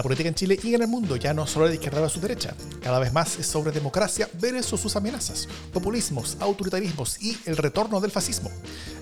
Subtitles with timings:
[0.00, 2.54] La política en Chile y en el mundo ya no solo de izquierda su derecha,
[2.82, 8.10] cada vez más es sobre democracia versus sus amenazas, populismos, autoritarismos y el retorno del
[8.10, 8.50] fascismo.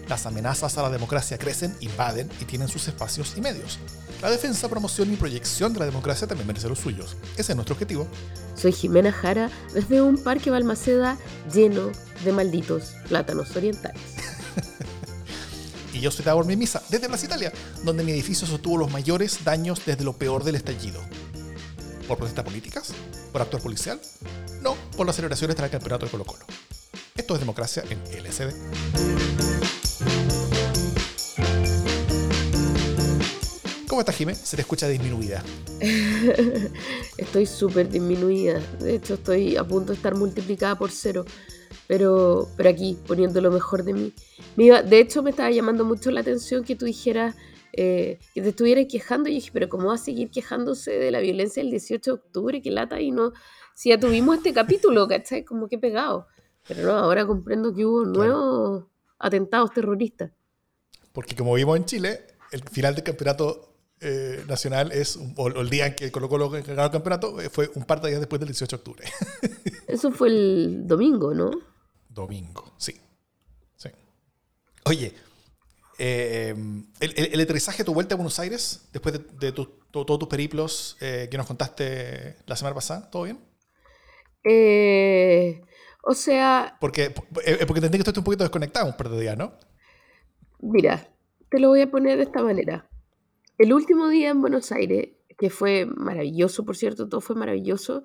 [0.09, 3.79] Las amenazas a la democracia crecen, invaden y tienen sus espacios y medios.
[4.21, 7.17] La defensa, promoción y proyección de la democracia también merece los suyos.
[7.37, 8.09] Ese es nuestro objetivo.
[8.57, 11.17] Soy Jimena Jara desde un parque Balmaceda
[11.55, 11.93] lleno
[12.25, 14.03] de malditos plátanos orientales.
[15.93, 17.53] y yo soy Tabor Mimisa desde Plaza Italia,
[17.85, 21.01] donde mi edificio sostuvo los mayores daños desde lo peor del estallido.
[22.07, 22.93] ¿Por protestas políticas?
[23.33, 24.01] ¿Por actor policial?
[24.63, 26.45] No, por las celebraciones tras el campeonato de Colo Colo.
[27.17, 28.55] Esto es democracia en LSD.
[33.89, 34.35] ¿Cómo estás, Jimé?
[34.35, 35.43] Se te escucha disminuida.
[37.17, 38.61] estoy súper disminuida.
[38.79, 41.25] De hecho, estoy a punto de estar multiplicada por cero.
[41.89, 44.13] Pero, pero aquí, poniendo lo mejor de mí.
[44.57, 47.35] de hecho, me estaba llamando mucho la atención que tú dijeras
[47.73, 49.29] eh, que te estuvieras quejando.
[49.29, 52.63] Y dije, pero ¿cómo va a seguir quejándose de la violencia del 18 de octubre?
[52.63, 53.33] Que lata y no.
[53.75, 55.45] Si ya tuvimos este capítulo, ¿cachai?
[55.45, 56.27] Como que pegado.
[56.67, 58.85] Pero no, ahora comprendo que hubo nuevos
[59.19, 60.31] atentados terroristas.
[61.13, 62.21] Porque como vimos en Chile,
[62.53, 66.85] el final del campeonato eh, nacional es, o, el día en que Colo Colo ganó
[66.85, 69.05] el campeonato, eh, fue un par de días después del 18 de octubre.
[69.87, 71.51] Eso fue el domingo, ¿no?
[72.23, 72.95] Domingo, sí.
[73.77, 73.89] sí.
[74.85, 75.15] Oye,
[75.99, 76.55] eh,
[77.01, 82.37] el, aterrizaje, tu vuelta a Buenos Aires, después de, todos tus periplos que nos contaste
[82.47, 83.39] la semana pasada, ¿todo bien?
[86.03, 86.77] o sea...
[86.81, 89.53] Porque, porque entendí que estás un poquito desconectado un par de días, ¿no?
[90.61, 91.09] Mira,
[91.51, 92.89] te lo voy a poner de esta manera.
[93.59, 98.03] El último día en Buenos Aires, que fue maravilloso, por cierto, todo fue maravilloso,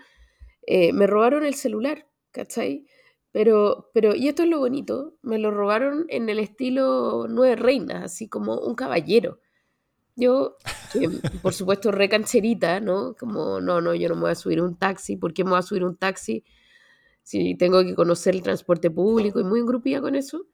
[0.66, 2.88] eh, me robaron el celular, ¿cachai?
[3.34, 8.04] Pero, pero, y esto es lo bonito, me lo robaron en el estilo Nueve Reinas,
[8.04, 9.40] así como un caballero.
[10.16, 10.56] Yo,
[11.42, 13.16] por supuesto, re cancherita, ¿no?
[13.20, 15.60] Como, no, no, yo no me voy a subir un taxi, ¿por qué me voy
[15.60, 16.44] a subir un taxi
[17.24, 19.40] si tengo que conocer el transporte público?
[19.40, 20.46] Y muy engrupida con eso.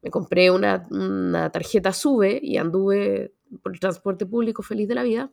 [0.00, 5.02] Me compré una, una tarjeta SUBE y anduve por el transporte público feliz de la
[5.02, 5.32] vida.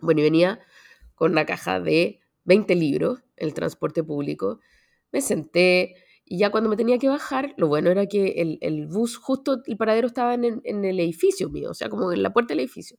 [0.00, 0.58] Bueno, y venía
[1.14, 4.60] con una caja de 20 libros, el transporte público.
[5.12, 8.86] Me senté y ya cuando me tenía que bajar, lo bueno era que el, el
[8.86, 12.32] bus, justo el paradero estaba en, en, el edificio mío, o sea, como en la
[12.32, 12.98] puerta del edificio.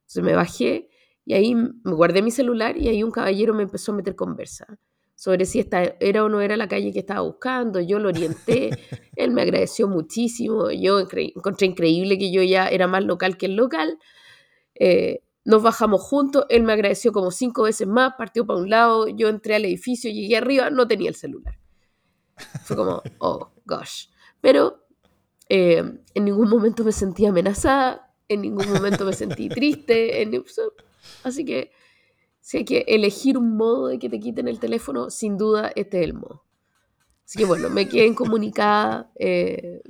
[0.00, 0.88] Entonces me bajé
[1.24, 4.78] y ahí me guardé mi celular y ahí un caballero me empezó a meter conversa
[5.16, 7.80] sobre si esta era o no era la calle que estaba buscando.
[7.80, 8.70] Yo lo orienté,
[9.16, 10.70] él me agradeció muchísimo.
[10.70, 13.98] Yo encontré increíble que yo ya era más local que el local.
[14.74, 19.06] Eh, nos bajamos juntos, él me agradeció como cinco veces más, partió para un lado,
[19.06, 21.56] yo entré al edificio, llegué arriba, no tenía el celular.
[22.64, 24.06] Fue como, oh, gosh.
[24.40, 24.86] Pero
[25.48, 25.82] eh,
[26.14, 30.28] en ningún momento me sentí amenazada, en ningún momento me sentí triste,
[31.22, 31.70] así que
[32.40, 35.98] si hay que elegir un modo de que te quiten el teléfono, sin duda este
[35.98, 36.44] es el modo.
[37.24, 39.10] Así que bueno, me quedé incomunicada.
[39.16, 39.82] Eh,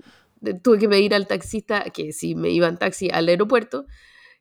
[0.63, 3.85] tuve que pedir al taxista que si me iba en taxi al aeropuerto,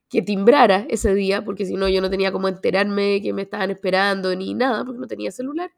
[0.09, 3.41] que timbrara ese día, porque si no yo no tenía como enterarme de que me
[3.41, 5.71] estaban esperando ni nada, porque no tenía celular.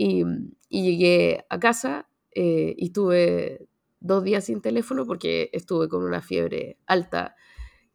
[0.00, 0.24] Y,
[0.70, 3.66] llegué a casa eh, y estuve
[4.00, 7.34] dos días sin teléfono porque estuve con una fiebre alta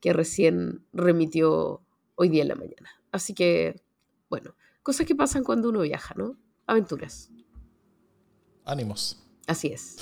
[0.02, 1.82] que recién remitió
[2.16, 2.90] hoy día en la mañana.
[3.12, 3.82] Así que,
[4.30, 6.38] bueno, cosas que pasan cuando uno viaja, ¿no?
[6.66, 7.30] Aventuras.
[8.66, 9.24] Ánimos.
[9.48, 9.98] Así es.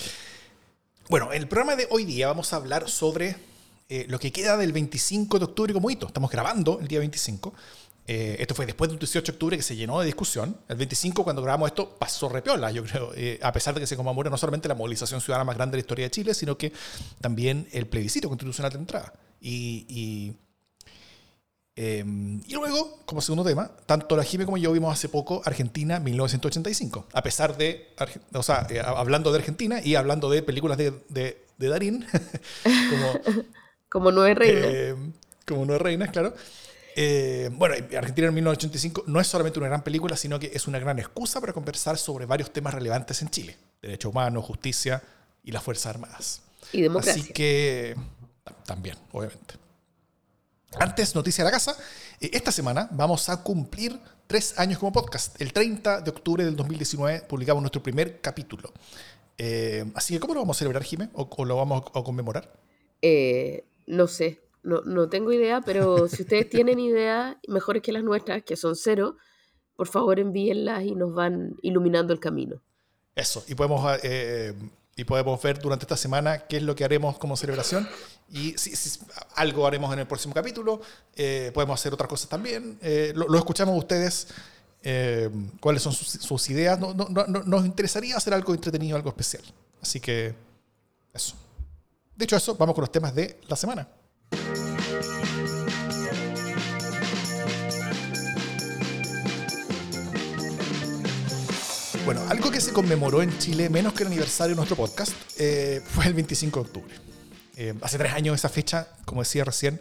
[1.07, 3.35] Bueno, en el programa de hoy día vamos a hablar sobre
[3.89, 6.07] eh, lo que queda del 25 de octubre como hito.
[6.07, 7.53] Estamos grabando el día 25.
[8.07, 10.57] Eh, esto fue después del 18 de octubre que se llenó de discusión.
[10.67, 13.11] El 25, cuando grabamos esto, pasó repiola, yo creo.
[13.15, 15.77] Eh, a pesar de que se conmemora no solamente la movilización ciudadana más grande de
[15.77, 16.73] la historia de Chile, sino que
[17.19, 19.13] también el plebiscito constitucional de entrada.
[19.39, 20.35] y
[21.75, 25.99] Em, y luego, como segundo tema, tanto la Jime como yo vimos hace poco Argentina
[25.99, 27.07] 1985.
[27.13, 27.95] A pesar de,
[28.33, 32.05] o sea, eh, hablando de Argentina y hablando de películas de, de, Darín,
[32.63, 33.43] como,
[33.89, 34.73] como Nueve Reinas.
[34.73, 35.13] Em,
[35.47, 36.35] como Nueve Reinas, claro.
[36.95, 40.79] Eh, bueno, Argentina en 1985 no es solamente una gran película, sino que es una
[40.79, 43.57] gran excusa para conversar sobre varios temas relevantes en Chile.
[43.81, 45.01] Derechos humanos, justicia
[45.43, 46.41] y las Fuerzas Armadas.
[46.71, 47.21] Y democracia.
[47.21, 47.95] Así que
[48.65, 49.55] también, obviamente.
[50.79, 51.75] Antes, noticia de la casa.
[52.19, 55.39] Eh, esta semana vamos a cumplir tres años como podcast.
[55.41, 58.71] El 30 de octubre del 2019 publicamos nuestro primer capítulo.
[59.37, 61.09] Eh, así que, ¿cómo lo vamos a celebrar, Jimé?
[61.13, 62.53] ¿O, lo vamos a conmemorar?
[63.01, 68.03] Eh, no sé, no, no, tengo idea, pero si ustedes tienen ideas mejores que las
[68.03, 69.17] nuestras, que son cero,
[69.75, 72.61] por favor envíenlas y nos van iluminando el camino.
[73.15, 73.81] Eso, y podemos
[74.95, 77.87] y podemos ver durante esta semana qué es lo que haremos como celebración.
[78.29, 78.99] Y si,
[79.35, 80.81] algo haremos en el próximo capítulo,
[81.15, 82.77] eh, podemos hacer otras cosas también.
[82.81, 84.27] Eh, lo, escuchamos ustedes,
[84.83, 85.29] eh,
[85.59, 86.79] cuáles son sus, ideas.
[86.79, 89.43] No, no, no, nos interesaría hacer algo entretenido, algo especial.
[89.81, 90.35] Así que
[91.13, 91.35] eso.
[92.15, 93.87] Dicho eso, vamos con los temas de la semana.
[102.03, 105.83] Bueno, algo que se conmemoró en Chile menos que el aniversario de nuestro podcast eh,
[105.85, 106.95] fue el 25 de octubre.
[107.55, 109.79] Eh, hace tres años esa fecha, como decía recién,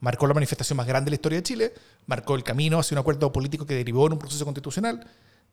[0.00, 1.72] marcó la manifestación más grande de la historia de Chile,
[2.04, 5.06] marcó el camino hacia un acuerdo político que derivó en un proceso constitucional.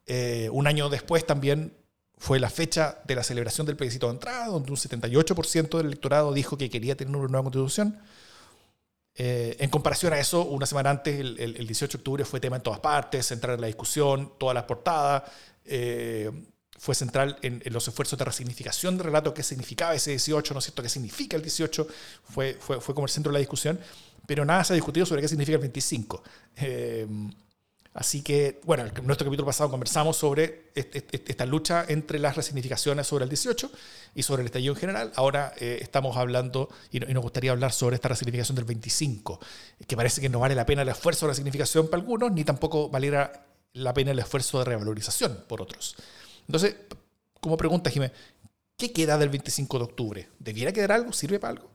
[0.05, 1.73] Eh, un año después también
[2.17, 6.33] fue la fecha de la celebración del plebiscito de entrada, donde un 78% del electorado
[6.33, 7.97] dijo que quería tener una nueva constitución.
[9.15, 12.63] en comparación a eso, una semana antes, el, el, 18 de octubre, fue tema en
[12.63, 15.23] todas partes, entrar en la discusión, todas las portadas,
[15.65, 16.31] eh,
[16.81, 20.65] fue central en, los esfuerzos de resignificación del relato, qué significaba ese 18, ¿no es
[20.65, 20.81] cierto?
[20.81, 21.87] ¿Qué significa el 18?
[22.23, 23.79] Fue, fue, fue como el centro de la discusión,
[24.25, 26.23] pero nada se ha discutido sobre qué significa el 25.
[26.55, 27.07] Eh,
[27.93, 33.25] así que, bueno, en nuestro capítulo pasado conversamos sobre esta lucha entre las resignificaciones sobre
[33.25, 33.71] el 18
[34.15, 35.11] y sobre el estallido en general.
[35.15, 39.39] Ahora eh, estamos hablando, y, nos gustaría hablar sobre esta resignificación del 25,
[39.85, 42.89] que parece que no vale la pena el esfuerzo de resignificación para algunos, ni tampoco
[42.89, 45.95] valiera la pena el esfuerzo de revalorización por otros.
[46.47, 46.75] Entonces,
[47.39, 48.15] como pregunta, Jiménez,
[48.77, 50.29] ¿qué queda del 25 de octubre?
[50.39, 51.13] ¿Debiera quedar algo?
[51.13, 51.71] ¿Sirve para algo?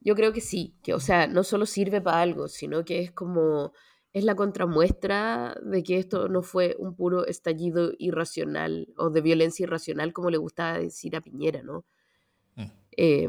[0.00, 3.12] Yo creo que sí, que o sea, no solo sirve para algo, sino que es
[3.12, 3.72] como,
[4.12, 9.64] es la contramuestra de que esto no fue un puro estallido irracional o de violencia
[9.64, 11.84] irracional, como le gustaba decir a Piñera, ¿no?
[12.56, 12.70] Mm.
[12.96, 13.28] Eh,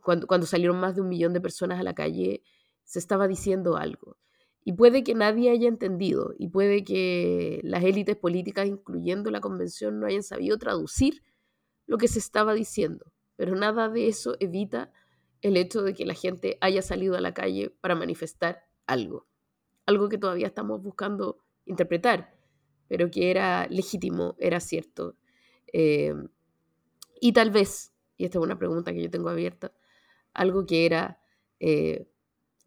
[0.00, 2.42] cuando, cuando salieron más de un millón de personas a la calle,
[2.84, 4.16] se estaba diciendo algo.
[4.64, 10.00] Y puede que nadie haya entendido y puede que las élites políticas, incluyendo la convención,
[10.00, 11.22] no hayan sabido traducir
[11.86, 13.12] lo que se estaba diciendo.
[13.36, 14.90] Pero nada de eso evita
[15.42, 19.26] el hecho de que la gente haya salido a la calle para manifestar algo.
[19.84, 22.34] Algo que todavía estamos buscando interpretar,
[22.88, 25.16] pero que era legítimo, era cierto.
[25.72, 26.14] Eh,
[27.20, 29.72] y tal vez, y esta es una pregunta que yo tengo abierta,
[30.32, 31.20] algo que era
[31.60, 32.08] eh,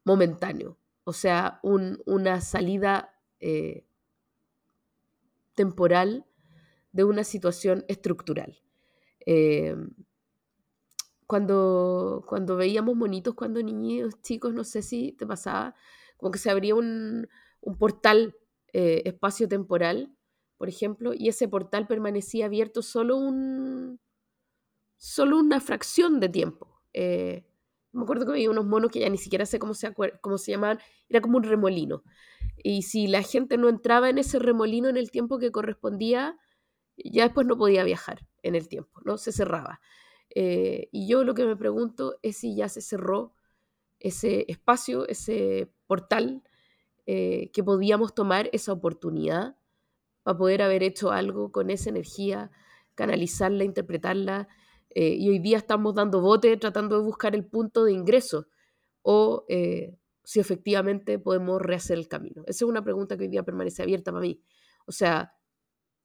[0.03, 3.87] momentáneo, o sea, una salida eh,
[5.55, 6.25] temporal
[6.91, 8.61] de una situación estructural.
[9.25, 9.73] Eh,
[11.25, 15.75] cuando, cuando veíamos monitos cuando niños chicos, no sé si te pasaba,
[16.17, 17.29] como que se abría un,
[17.79, 18.35] portal
[18.73, 20.13] eh, espacio-temporal,
[20.57, 24.01] por ejemplo, y ese portal permanecía abierto solo, un,
[24.97, 26.81] solo una fracción de tiempo
[27.91, 30.51] me acuerdo que había unos monos que ya ni siquiera sé cómo se, cómo se
[30.51, 30.79] llamaban,
[31.09, 32.03] era como un remolino.
[32.63, 36.37] Y si la gente no entraba en ese remolino en el tiempo que correspondía,
[36.97, 39.17] ya después no podía viajar en el tiempo, ¿no?
[39.17, 39.79] Se cerraba.
[40.35, 43.33] Eh, y yo lo que me pregunto es si ya se cerró
[43.99, 46.43] ese espacio, ese portal,
[47.05, 49.55] eh, que podíamos tomar esa oportunidad
[50.23, 52.51] para poder haber hecho algo con esa energía,
[52.95, 54.49] canalizarla, interpretarla
[54.99, 58.47] eh, y hoy día estamos dando bote tratando de buscar el punto de ingreso
[59.03, 62.41] o eh, si efectivamente podemos rehacer el camino.
[62.47, 64.41] Esa es una pregunta que hoy día permanece abierta para mí.
[64.87, 65.35] O sea,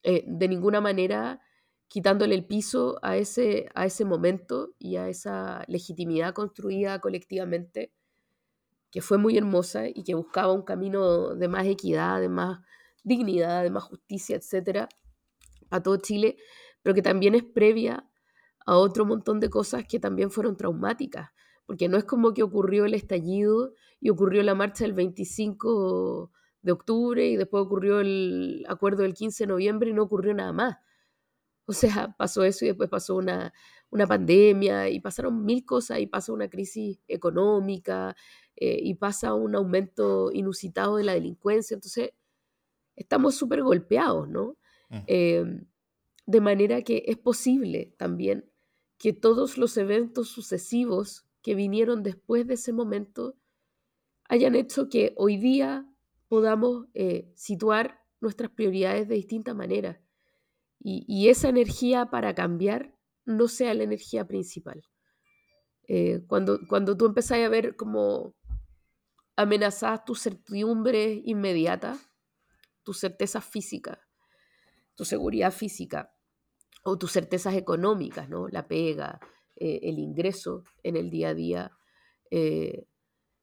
[0.03, 1.41] eh, de ninguna manera
[1.89, 7.95] quitándole el piso a ese, a ese momento y a esa legitimidad construida colectivamente,
[8.91, 12.61] que fue muy hermosa y que buscaba un camino de más equidad, de más
[13.05, 14.91] dignidad, de más justicia, etcétera,
[15.71, 16.37] a todo Chile,
[16.83, 18.07] pero que también es previa
[18.67, 21.31] a otro montón de cosas que también fueron traumáticas,
[21.67, 26.31] porque no es como que ocurrió el estallido y ocurrió la marcha del 25
[26.63, 30.53] de octubre y después ocurrió el acuerdo del 15 de noviembre y no ocurrió nada
[30.53, 30.79] más.
[31.67, 33.53] O sea, pasó eso y después pasó una,
[33.91, 38.17] una pandemia y pasaron mil cosas y pasa una crisis económica
[38.57, 41.75] eh, y pasa un aumento inusitado de la delincuencia.
[41.75, 42.11] Entonces,
[42.97, 44.57] estamos súper golpeados, ¿no?
[44.91, 44.99] Mm.
[45.07, 45.67] Em,
[46.27, 48.51] de manera que es posible también
[49.03, 53.37] que todos los eventos sucesivos que vinieron después de ese momento
[54.29, 55.93] hayan hecho que hoy día
[56.29, 60.01] podamos eh, situar nuestras prioridades de distinta manera
[60.79, 64.85] y, esa energía para cambiar no sea la energía principal.
[65.89, 68.37] Eh, cuando, cuando tú empezás a ver como
[69.35, 71.99] amenazadas tus certidumbres inmediatas,
[72.85, 73.99] tus certezas físicas,
[74.95, 76.12] tu seguridad física,
[76.83, 78.49] o tus certezas económicas, ¿no?
[78.49, 79.21] La pega,
[79.57, 81.73] eh, el ingreso en el día a día.
[82.31, 82.87] Eh,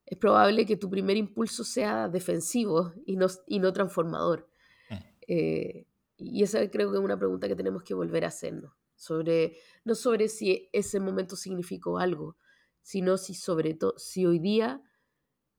[0.05, 4.49] es probable que tu primer impulso sea defensivo y no, y no transformador.
[4.89, 4.95] Mm.
[5.27, 5.85] Eh,
[6.17, 8.73] y esa creo que es una pregunta que tenemos que volver a hacernos.
[8.95, 12.35] sobre, no sobre si ese momento significó algo,
[12.81, 14.81] sino si sobre todo, si hoy día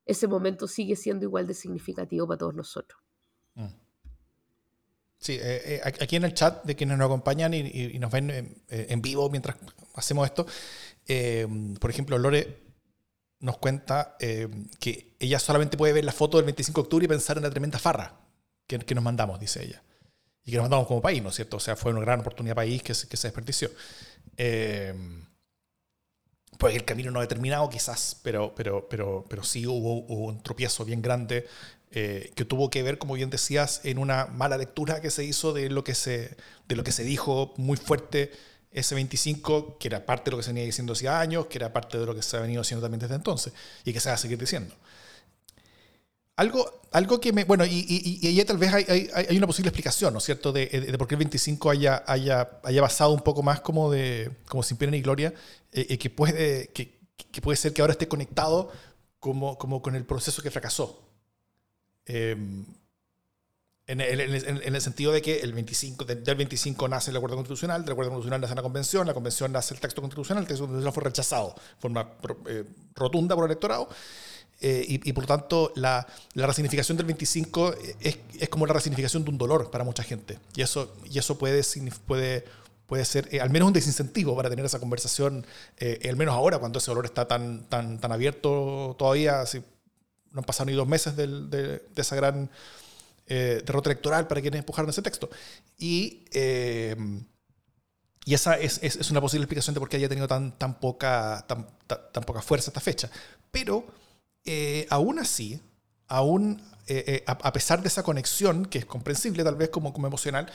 [0.04, 3.00] ese momento sigue siendo igual de significativo para todos nosotros.
[3.54, 3.68] Mm.
[5.20, 8.86] Sí, eh, eh, aquí en el chat de quienes nos acompañan y, nos ven eh,
[8.88, 9.54] en, vivo mientras
[9.94, 10.46] hacemos esto,
[11.78, 12.70] por ejemplo, Lore
[13.40, 17.36] nos cuenta que ella solamente puede ver la foto del 25 de octubre y pensar
[17.36, 18.14] en la tremenda farra
[18.66, 19.82] que, que nos mandamos, dice ella.
[20.44, 21.58] Y que nos mandamos como país, ¿no es cierto?
[21.58, 23.70] O sea, fue una gran oportunidad país que, que se desperdició.
[26.58, 30.84] pues el camino no determinado quizás, pero, pero, pero, pero sí hubo, hubo un tropiezo
[30.84, 31.46] bien grande
[31.92, 35.52] eh, que tuvo que ver, como bien decías, en una mala lectura que se hizo
[35.52, 36.37] de lo que se,
[36.68, 38.30] de lo que se dijo muy fuerte
[38.70, 41.73] ese 25, que era parte de lo que se venía diciendo hacía años, que era
[41.73, 43.52] parte de lo que se ha venido haciendo también desde entonces
[43.85, 44.75] y que se va a seguir diciendo.
[46.37, 47.44] Algo, algo que me.
[47.44, 50.52] Bueno, y, y, y tal vez hay, hay, hay, una posible explicación, ¿no es cierto?,
[50.52, 54.30] de, de, por qué el 25 haya, haya, haya basado un poco más como, de,
[54.49, 55.35] como sin pena ni gloria,
[55.73, 56.99] eh, eh, que, puede, que,
[57.30, 58.73] que, puede ser que ahora esté conectado
[59.18, 61.09] como, como con el proceso que fracasó.
[62.07, 62.64] Em,
[63.90, 68.12] en, el sentido de que el 25, del 25 nace el acuerdo constitucional, del acuerdo
[68.12, 71.54] constitucional nace la convención, la convención nace el texto constitucional, el texto constitucional fue rechazado
[71.57, 72.09] de forma
[72.47, 72.64] eh,
[72.95, 73.88] rotunda por el electorado.
[74.62, 79.25] Eh, y, por lo tanto, la, la resignificación del 25 es, es, como la resignificación
[79.25, 80.38] de un dolor para mucha gente.
[80.54, 81.62] Y eso, y eso puede,
[82.07, 82.45] puede,
[82.87, 85.47] puede ser eh, al menos un desincentivo para tener esa conversación,
[85.80, 89.40] al menos ahora, cuando ese dolor está tan, tan, tan abierto todavía.
[89.40, 89.62] Así,
[90.32, 92.50] no han pasado ni dos meses de, esa gran
[93.26, 95.30] eh, derrota electoral para quienes empujaron ese texto.
[95.78, 96.96] Y, eh,
[98.25, 101.66] y esa es, una posible explicación de por qué haya tenido tan, tan, poca, tan,
[101.87, 103.10] tan, poca fuerza esta fecha.
[103.50, 103.84] Pero
[104.44, 105.60] eh, aún así,
[106.06, 106.62] aún
[107.26, 110.50] a, pesar de esa conexión, que es comprensible tal vez como, como emocional,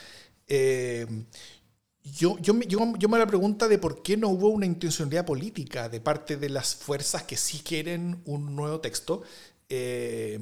[2.05, 5.89] yo, yo, yo, yo, me la pregunta de por qué no hubo una intencionalidad política
[5.89, 9.23] de parte de las fuerzas que sí quieren un nuevo texto
[9.69, 10.39] eh,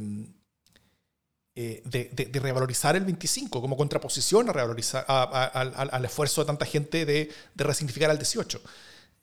[1.56, 7.32] eh, de, revalorizar el 25 como contraposición a revalorizar, al esfuerzo de tanta gente de,
[7.56, 8.62] resignificar al 18,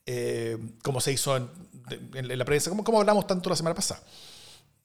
[0.06, 4.02] eh, como se hizo en, la prensa, como, como, hablamos tanto la semana pasada.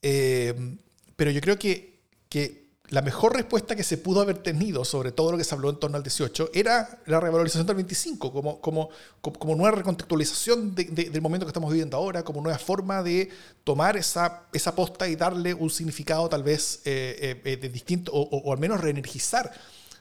[0.01, 5.31] pero yo creo que, que la mejor respuesta que se pudo haber tenido sobre todo
[5.31, 8.89] lo que se habló en torno al 18 era la revalorización del 25, como, como,
[9.21, 13.29] como nueva recontextualización del momento que estamos viviendo ahora, como nueva forma de
[13.63, 18.53] tomar esa, esa posta y darle un significado tal vez eh, eh, de distinto, o,
[18.53, 19.51] al menos reenergizar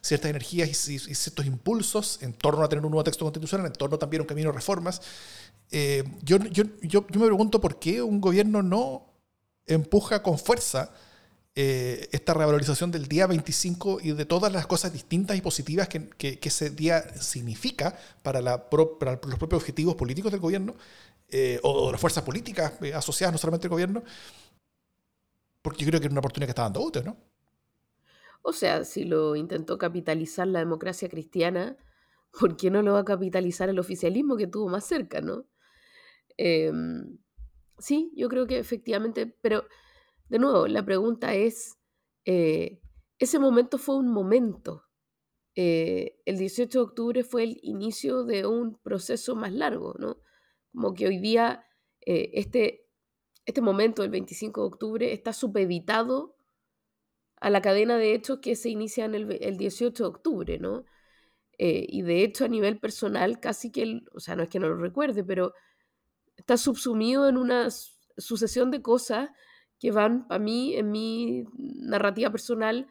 [0.02, 3.98] ciertas energías y, ciertos impulsos en torno a tener un nuevo texto constitucional, en torno
[3.98, 5.00] también a un camino de reformas.
[5.70, 9.06] Eh, yo, yo, yo me pregunto por qué un gobierno no
[9.66, 10.92] empuja con fuerza
[11.56, 16.38] eh, esta revalorización del día 25 y de todas las cosas distintas y positivas que,
[16.42, 18.58] ese día significa para, los
[19.38, 20.74] propios objetivos políticos del gobierno
[21.28, 24.02] eh, o, las fuerzas políticas eh, asociadas no solamente al gobierno,
[25.62, 27.16] porque yo creo que es una oportunidad que está dando usted, ¿no?
[28.42, 31.76] O sea, si lo intentó capitalizar la democracia cristiana,
[32.38, 35.46] ¿por qué no lo va a capitalizar el oficialismo que tuvo más cerca, no?
[36.36, 37.16] Em,
[37.78, 39.64] sí, yo creo que efectivamente, pero
[40.34, 41.78] de nuevo, la pregunta es,
[42.24, 42.80] eh,
[43.20, 44.82] ese momento fue un momento.
[45.54, 50.20] Eh, el 18 de octubre fue el inicio de un proceso más largo, ¿no?
[50.72, 51.64] Como que hoy día
[52.04, 52.88] eh, este,
[53.46, 56.36] este momento, el 25 de octubre, está supeditado
[57.36, 60.84] a la cadena de hechos que se inicia en el, 18 de octubre, ¿no?
[61.56, 64.76] y de hecho, a nivel personal, casi que, o sea, no es que no lo
[64.78, 65.54] recuerde, pero
[66.34, 69.30] está subsumido en una sucesión de cosas
[69.84, 72.86] que van, para mí, en mi narrativa personal,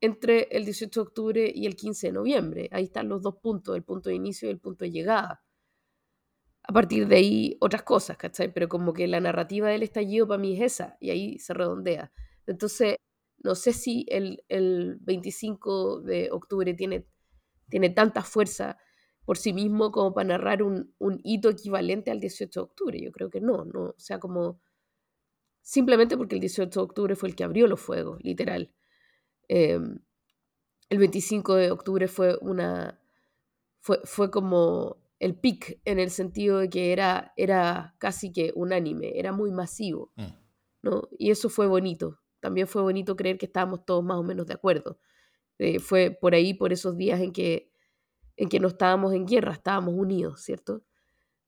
[0.00, 2.68] entre el 18 de octubre y el 15 de noviembre.
[2.72, 5.44] Ahí están los dos puntos, el punto de inicio y el punto de llegada.
[6.62, 8.50] A partir de ahí, otras cosas, ¿cachai?
[8.50, 12.12] Pero como que la narrativa del estallido para mí es esa, y ahí se redondea.
[12.46, 12.96] Entonces,
[13.44, 17.06] no sé si el, el 25 de octubre tiene,
[17.68, 18.78] tiene tanta fuerza
[19.26, 22.98] por sí mismo como para narrar un, un hito equivalente al 18 de octubre.
[23.02, 23.90] Yo creo que no, no.
[23.90, 24.62] O sea, como
[25.68, 28.72] simplemente porque el 18 de octubre fue el que abrió los fuegos, literal.
[29.48, 29.98] Em,
[30.88, 32.98] el 25 de octubre fue una.
[33.78, 39.18] fue, fue como el pic en el sentido de que era, era casi que unánime,
[39.18, 40.10] era muy masivo.
[40.16, 40.32] Mm.
[40.80, 41.08] ¿no?
[41.18, 42.18] Y eso fue bonito.
[42.40, 44.98] También fue bonito creer que estábamos todos más o menos de acuerdo.
[45.58, 47.70] Eh, fue por ahí, por esos días en que,
[48.36, 50.82] en que no estábamos en guerra, estábamos unidos, ¿cierto?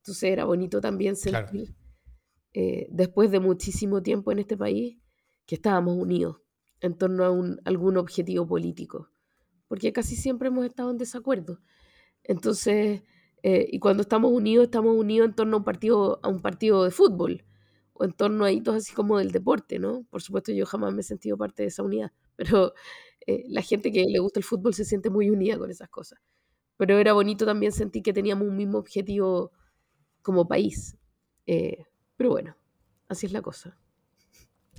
[0.00, 1.74] Entonces era bonito también sentir
[2.54, 4.98] eh, después de muchísimo tiempo en este país,
[5.46, 6.38] que estábamos unidos
[6.80, 9.10] en torno a un, algún objetivo político,
[9.68, 11.60] porque casi siempre hemos estado en desacuerdo.
[12.24, 13.02] Entonces,
[13.42, 16.84] Eh, y cuando estamos unidos, estamos unidos en torno a un partido, a un partido
[16.84, 17.42] de fútbol
[17.94, 20.04] o en torno a hitos así como del deporte, ¿no?
[20.10, 22.74] Por supuesto, yo jamás me he sentido parte de esa unidad, pero
[23.26, 26.18] eh, la gente que le gusta el fútbol se siente muy unida con esas cosas.
[26.76, 29.52] Pero era bonito también sentir que teníamos un mismo objetivo
[30.22, 30.96] como país.
[32.20, 32.54] Pero bueno,
[33.08, 33.74] así es la cosa.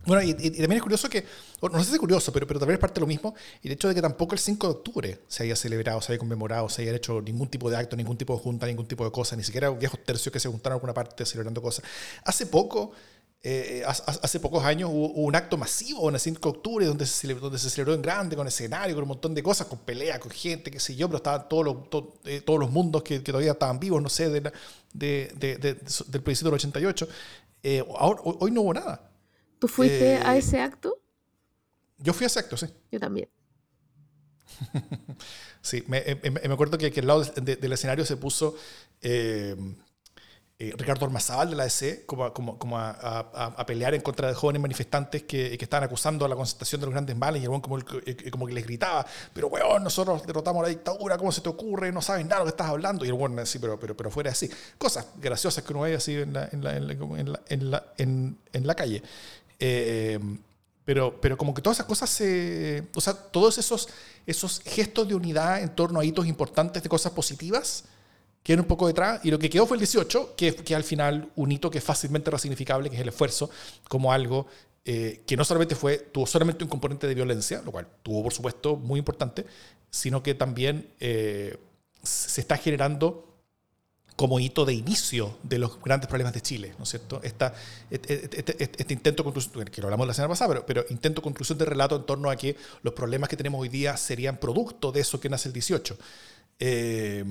[0.06, 1.26] Bueno, y, también es curioso que,
[1.60, 3.34] no sé si es curioso, pero, pero también es parte de lo mismo,
[3.64, 6.70] el hecho de que tampoco el 5 de octubre se haya celebrado, se haya conmemorado,
[6.70, 9.36] se haya hecho ningún tipo de acto, ningún tipo de junta, ningún tipo de cosa,
[9.36, 11.84] ni siquiera viejos tercios que se juntaron en alguna parte celebrando cosas.
[12.26, 12.92] Hace poco,
[13.42, 17.22] eh, hace pocos años hubo, un acto masivo en el 5 de octubre donde se,
[17.22, 20.20] celebró, donde se celebró en grande, con escenario, con un montón de cosas, con pelea,
[20.20, 21.78] con gente, qué sé yo, pero estaban todos los,
[22.26, 24.52] eh, todos los mundos que, que, todavía estaban vivos, no sé, de
[24.94, 27.08] de, de, del plebiscito del 88.
[27.64, 29.12] Eh, ahora, hoy no hubo nada.
[29.60, 31.00] ¿Tú fuiste a eh, ese acto?
[31.98, 32.68] Yo fui a ese acto, sí.
[32.92, 33.30] Yo también.
[35.62, 38.56] sí, me, me, me, acuerdo que, al lado del escenario se puso
[39.02, 39.56] eh,
[40.64, 44.36] eh, Ricardo Ormazábal de la EC como, como, como a, a, pelear en contra de
[44.36, 47.50] jóvenes manifestantes que, que estaban acusando a la concentración de los grandes males y el
[47.50, 47.80] buen como,
[48.30, 49.04] como que les gritaba,
[49.34, 51.92] pero weón, nosotros derrotamos la dictadura, ¿cómo se te ocurre?
[51.92, 53.04] No sabes nada de lo que estás hablando.
[53.04, 54.52] Y el buen sí, pero, pero, pero fuera así.
[54.78, 56.48] Cosas graciosas que uno ve así en la,
[58.76, 59.02] calle.
[60.86, 62.88] Pero, pero como que todas esas cosas se...
[62.94, 63.90] O sea, todos esos,
[64.28, 67.86] esos gestos de unidad en torno a hitos importantes de cosas positivas
[68.44, 69.22] quedan un poco detrás.
[69.24, 71.84] Y lo que quedó fue el 18, que, que al final un hito que es
[71.84, 73.50] fácilmente resignificable, que es el esfuerzo,
[73.88, 74.48] como algo
[74.84, 78.34] eh, que no solamente fue, tuvo solamente un componente de violencia, lo cual tuvo por
[78.34, 79.46] supuesto muy importante,
[79.92, 81.56] sino que también eh,
[82.02, 83.28] se está generando
[84.16, 87.22] como hito de inicio de los grandes problemas de Chile, ¿no es cierto?
[87.24, 87.54] Esta,
[87.92, 89.24] este, este, este, intento,
[89.72, 92.36] que lo hablamos la semana pasada, pero, pero intento conclusión de relato en torno a
[92.36, 95.98] que los problemas que tenemos hoy día serían producto de eso que nace el 18.
[96.60, 97.24] Eh,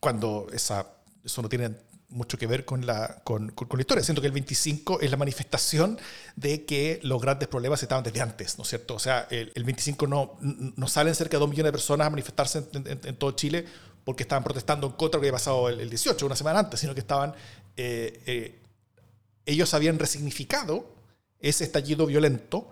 [0.00, 0.86] cuando esa,
[1.24, 1.70] eso no tiene
[2.10, 4.02] mucho que ver con la, con, con, la historia.
[4.02, 5.98] Siento que el 25 es la manifestación
[6.36, 8.94] de que los grandes problemas estaban desde antes, ¿no es cierto?
[8.94, 12.10] O sea, el, el 25 no, no salen cerca de dos millones de personas a
[12.10, 13.66] manifestarse en, en, todo Chile
[14.04, 16.60] porque estaban protestando en contra de lo que había pasado el, el 18, una semana
[16.60, 17.34] antes, sino que estaban...
[17.76, 18.58] Eh, eh,
[19.44, 20.94] ellos habían resignificado
[21.40, 22.68] ese estallido violento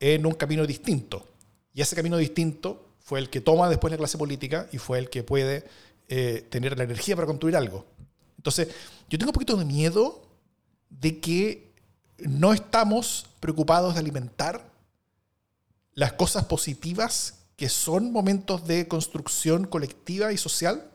[0.00, 1.26] en un camino distinto.
[1.74, 5.08] Y ese camino distinto fue el que toma después la clase política y fue el
[5.08, 5.64] que puede
[6.14, 7.86] eh, tener la energía para construir algo.
[8.36, 8.68] Entonces,
[9.08, 10.28] yo tengo un poquito de miedo
[10.90, 11.72] de que
[12.18, 14.70] no estamos preocupados de alimentar
[15.94, 20.90] las cosas positivas que son momentos de construcción colectiva y social,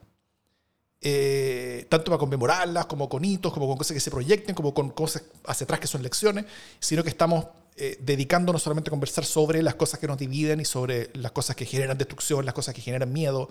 [1.01, 4.91] eh, tanto para conmemorarlas como con hitos, como con cosas que se proyecten, como con
[4.91, 6.45] cosas hacia atrás que son lecciones,
[6.80, 10.65] sino que estamos eh, dedicándonos solamente a conversar sobre las cosas que nos dividen y
[10.65, 13.49] sobre las cosas que generan destrucción, las cosas que generan miedo.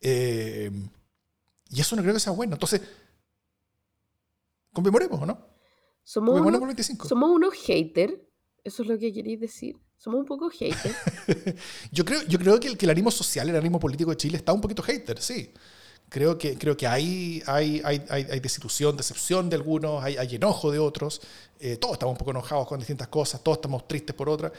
[0.00, 0.70] Eh,
[1.72, 2.54] y eso no creo que sea bueno.
[2.54, 2.82] Entonces,
[4.72, 5.48] conmemoremos, ¿o no?
[6.04, 6.38] Somos,
[7.08, 8.14] somos unos haters,
[8.62, 9.76] eso es lo que queréis decir.
[9.96, 10.96] Somos un poco haters.
[11.92, 14.52] yo, creo, yo creo que el, que el social, el ánimo político de Chile está
[14.52, 15.52] un poquito hater, sí.
[16.08, 20.78] Creo que, creo que hay, hay, hay, hay desilusión, decepción de algunos, hay, enojo de
[20.78, 21.22] otros.
[21.58, 24.52] Eh, todos estamos un poco enojados con distintas cosas, todos estamos tristes por otras.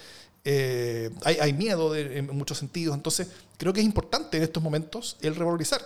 [0.43, 2.95] Eh, hay, hay, miedo en muchos sentidos.
[2.95, 5.81] Entonces, creo que es importante en estos momentos el revalorizar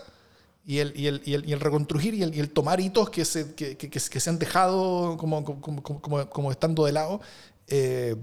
[0.68, 3.24] y el, y el, y el, y el reconstruir y el, y tomar hitos que
[3.24, 7.22] se, que, que, que se han dejado como, como, como, como estando de lado
[7.68, 8.18] eh,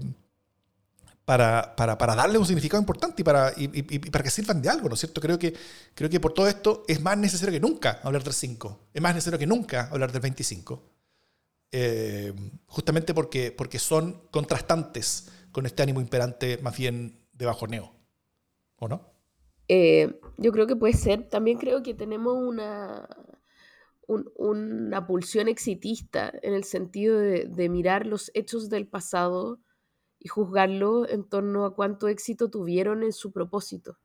[1.25, 4.87] para, para, para, darle un significado importante y para, y, para que sirvan de algo,
[4.87, 5.19] ¿no es cierto?
[5.21, 5.55] Creo que,
[5.95, 9.15] creo que por todo esto es más necesario que nunca hablar del 5, es más
[9.15, 10.83] necesario que nunca hablar del 25,
[11.71, 12.31] eh,
[12.67, 17.91] justamente porque, porque son contrastantes con este ánimo imperante más bien de bajoneo,
[18.77, 19.14] ¿o no?
[19.67, 21.27] Eh, yo creo que puede ser.
[21.29, 23.07] También creo que tenemos una,
[24.07, 29.59] una pulsión exitista en el sentido de, mirar los hechos del pasado
[30.19, 33.97] y juzgarlo en torno a cuánto éxito tuvieron en su propósito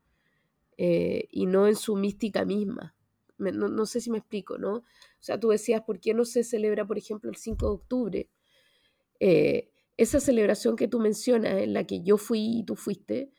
[0.76, 2.94] eh, y no en su mística misma.
[3.38, 4.76] no, sé si me explico, ¿no?
[4.76, 4.84] O
[5.22, 8.30] sea, tú decías, ¿por qué no se celebra, por ejemplo, el 5 de octubre?
[9.18, 13.32] Eh, esa celebración que tú mencionas, en la que yo fui y tú fuiste,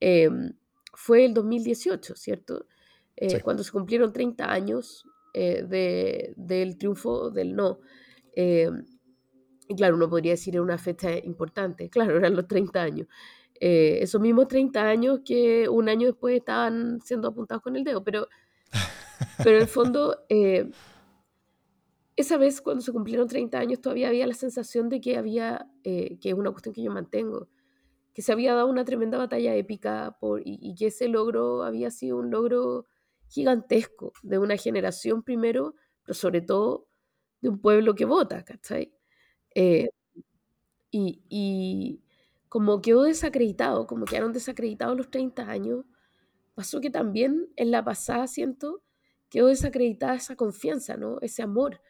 [0.00, 0.52] em,
[0.92, 2.66] fue el 2018, ¿cierto?
[3.16, 7.80] Eh, cuando se cumplieron 30 años eh, de, del triunfo del no.
[8.34, 8.70] Eh,
[9.68, 13.08] y claro, uno podría decir era una fecha importante, claro, eran los 30 años.
[13.60, 18.28] esos mismos 30 años que un año después estaban siendo apuntados con el dedo, pero,
[19.38, 20.24] pero en el fondo,
[22.16, 26.18] esa vez cuando se cumplieron 30 años todavía había la sensación de que había, que
[26.22, 27.48] es una cuestión que yo mantengo,
[28.14, 32.30] que se había dado una tremenda batalla épica y, que ese logro había sido un
[32.30, 32.86] logro
[33.28, 36.88] gigantesco de una generación primero, pero sobre todo
[37.40, 38.92] de un pueblo que vota, ¿cachai?
[39.54, 39.88] Eh,
[40.90, 42.02] y, y
[42.48, 45.86] como quedó desacreditado, como quedaron desacreditados los 30 años,
[46.54, 48.82] pasó que también en la pasada, siento,
[49.30, 51.18] quedó desacreditada esa confianza, ¿no?
[51.22, 51.80] Ese amor.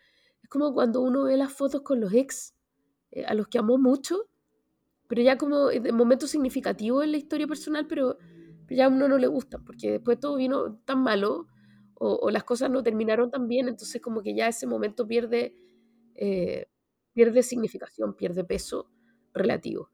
[0.43, 2.55] Es como cuando uno ve las fotos con los ex,
[3.11, 4.29] eh, a los que amó mucho,
[5.13, 8.17] pero ya como de momentos significativos en la historia personal, pero,
[8.71, 11.49] ya a uno no le gusta, porque después todo vino tan malo
[11.93, 15.55] o, o las cosas no terminaron tan bien, entonces como que ya ese momento pierde,
[16.15, 16.65] eh,
[17.13, 18.91] pierde significación, pierde peso
[19.35, 19.91] relativo.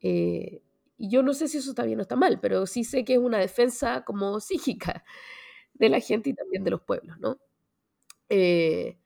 [0.00, 0.62] Eh,
[0.96, 3.12] y yo no sé si eso está bien o está mal, pero sí sé que
[3.12, 5.04] es una defensa como psíquica
[5.74, 7.36] de la gente y también de los pueblos, ¿no?
[8.30, 8.98] Eh,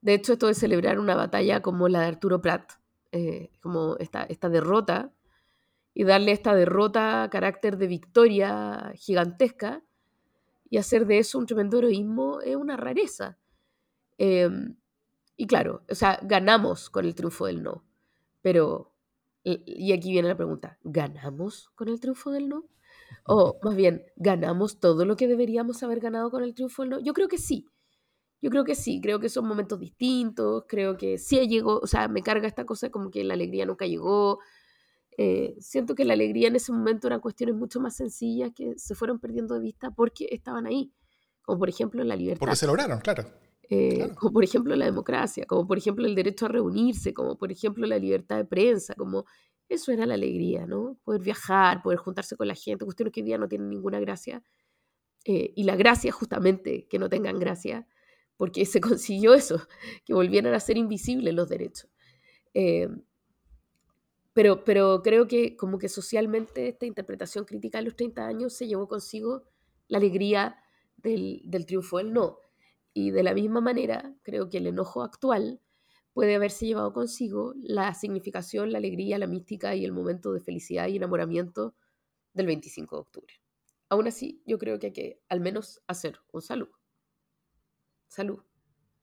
[0.00, 2.72] de hecho, esto de celebrar una batalla como la de Arturo Prat,
[3.12, 5.12] eh, como esta, esta derrota,
[5.94, 9.82] y darle esta derrota carácter de victoria gigantesca,
[10.70, 13.38] y hacer de eso un tremendo heroísmo, es una rareza.
[14.18, 14.76] Em,
[15.36, 17.84] y claro, o sea, ganamos con el triunfo del no,
[18.42, 18.92] pero
[19.44, 22.64] y aquí viene la pregunta, ¿ganamos con el triunfo del no?
[23.26, 27.00] O más bien, ¿ganamos todo lo que deberíamos haber ganado con el triunfo del no?
[27.00, 27.66] Yo creo que sí.
[28.42, 32.08] Yo creo que sí, creo que son momentos distintos, creo que sí llegó, o sea,
[32.08, 34.40] me carga esta cosa como que la alegría nunca llegó.
[35.16, 38.94] Eh, siento que la alegría en ese momento eran cuestiones mucho más sencillas que se
[38.96, 40.92] fueron perdiendo de vista porque estaban ahí,
[41.42, 42.40] como por ejemplo la libertad.
[42.40, 43.24] Porque se lograron, claro.
[43.70, 44.14] Eh, Claro.
[44.16, 47.86] como por ejemplo la democracia, como por ejemplo el derecho a reunirse, como por ejemplo
[47.86, 49.24] la libertad de prensa, como
[49.68, 50.98] eso era la alegría, ¿no?
[51.04, 54.42] Poder viajar, poder juntarse con la gente, cuestiones que hoy día no tienen ninguna gracia.
[55.24, 57.86] Eh, y la gracia justamente que no tengan gracia,
[58.42, 59.68] porque se consiguió eso,
[60.04, 61.88] que volvieran a ser invisibles los derechos.
[62.54, 62.88] Eh,
[64.32, 68.66] pero, pero creo que como que socialmente esta interpretación crítica de los 30 años se
[68.66, 69.44] llevó consigo
[69.86, 70.56] la alegría
[70.96, 72.40] del, del triunfo del no.
[72.92, 75.60] Y de la misma manera, creo que el enojo actual
[76.12, 80.88] puede haberse llevado consigo la significación, la alegría, la mística y el momento de felicidad
[80.88, 81.76] y enamoramiento
[82.32, 83.34] del 25 de octubre.
[83.88, 86.70] Aún así, yo creo que hay que al menos hacer un salud.
[88.12, 88.40] Salud.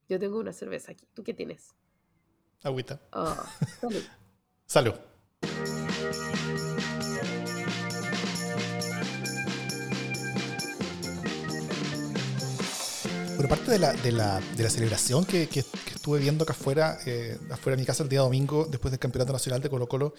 [0.07, 1.07] Yo tengo una cerveza aquí.
[1.15, 1.73] ¿Tú qué tienes?
[2.61, 3.01] Agüita.
[3.11, 3.43] Ah,
[3.81, 4.03] salud.
[4.67, 4.93] Salud.
[13.37, 16.51] Pero parte de la, de la, de la celebración que, que- que estuve viendo acá
[16.53, 19.87] afuera, eh, afuera de mi casa el día domingo, después del Campeonato Nacional de Colo
[19.87, 20.13] Colo,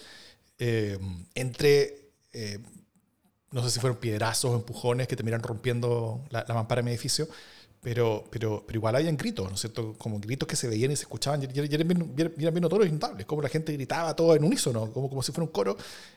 [0.59, 0.99] eh,
[1.35, 2.59] entre, eh,
[3.51, 6.91] no sé si fueron piedrazos o empujones que terminaron rompiendo la, la mampara de mi
[6.93, 7.29] edificio,
[7.83, 9.95] pero, pero, pero igual habían gritos, ¿no es cierto?
[9.97, 12.93] Como gritos que se veían y se escuchaban, y, y- eran, bien, eran bien notorios
[13.27, 15.77] como la gente gritaba todo en unísono, como, como si fuera un coro.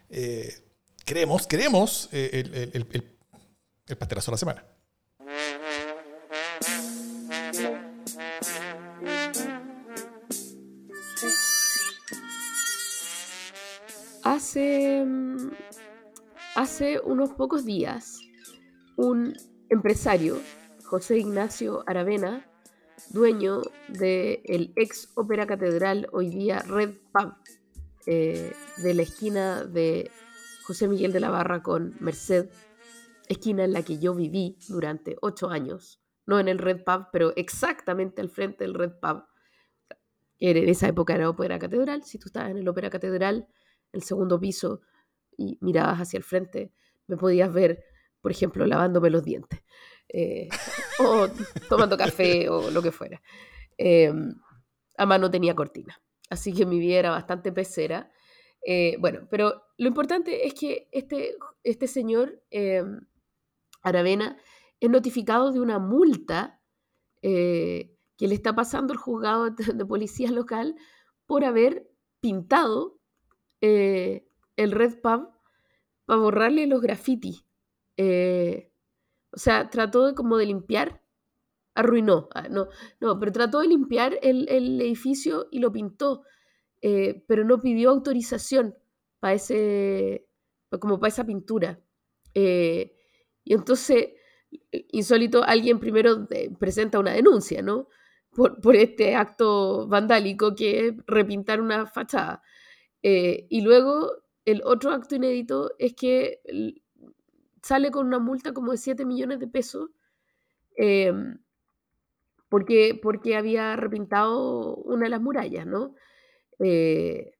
[0.10, 0.54] Eh,
[1.06, 3.17] queremos, queremos eh, el, el, el, el-
[3.88, 4.63] el pastelazo de la semana.
[14.23, 15.52] Hace, mm,
[16.56, 18.19] hace unos pocos días,
[18.95, 19.34] un
[19.69, 20.39] empresario,
[20.93, 22.45] José Ignacio Aravena,
[23.10, 27.34] dueño del ex Ópera Catedral, hoy día Red Pub,
[28.06, 30.12] eh, de la esquina de
[30.67, 32.47] José Miguel de la Barra con Merced,
[33.27, 37.34] esquina en la que yo viví durante ocho años, no en el Red Pub, pero
[37.38, 39.23] exactamente al frente del Red Pub,
[40.38, 43.47] en esa época era Ópera Catedral, si tú estabas en el Ópera Catedral,
[43.93, 44.82] el segundo piso,
[45.36, 46.71] y mirabas hacia el frente,
[47.08, 47.84] me podías ver,
[48.21, 49.63] por ejemplo, lavándome los dientes,
[50.13, 50.47] eh,
[50.99, 51.28] o
[51.67, 53.21] tomando café, o lo que fuera.
[53.78, 54.13] Eh,
[54.97, 58.10] además no tenía cortina, así que mi vida era bastante pecera.
[58.65, 62.84] Eh, bueno, pero lo importante es que este, este señor eh,
[63.82, 64.38] Aravena
[64.80, 66.62] es notificado de una multa
[67.21, 70.76] eh, que le está pasando el juzgado de, policía local
[71.26, 71.89] por haber
[72.21, 72.99] pintado
[73.60, 75.30] el Red Pub
[76.06, 77.45] para borrarle los grafitis.
[79.34, 81.02] O sea, trató de, como de limpiar,
[81.76, 82.69] arruinó, ah, no,
[83.00, 86.24] no, pero trató de limpiar el, el edificio y lo pintó,
[86.82, 88.76] eh, pero no pidió autorización
[89.19, 90.28] para ese,
[90.80, 91.80] como para esa pintura.
[92.36, 92.96] Eh,
[93.43, 94.10] y entonces,
[94.91, 96.28] insólito, alguien primero
[96.60, 97.88] presenta una denuncia, ¿no?
[98.32, 102.41] Por, por este acto vandálico que es repintar una fachada.
[103.04, 104.12] Eh, y luego
[104.46, 106.41] el otro acto inédito es que
[107.63, 109.89] sale con una multa como de 7 millones de pesos
[110.78, 111.12] eh,
[112.49, 115.95] porque, porque había repintado una de las murallas, ¿no?
[116.60, 117.32] Eh,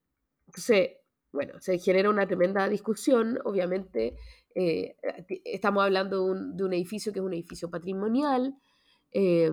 [0.48, 0.92] entonces,
[1.32, 4.16] bueno, se genera una tremenda discusión, obviamente.
[4.56, 4.96] Eh,
[5.46, 8.56] estamos hablando de un, de un, edificio que es un edificio patrimonial
[9.12, 9.52] eh,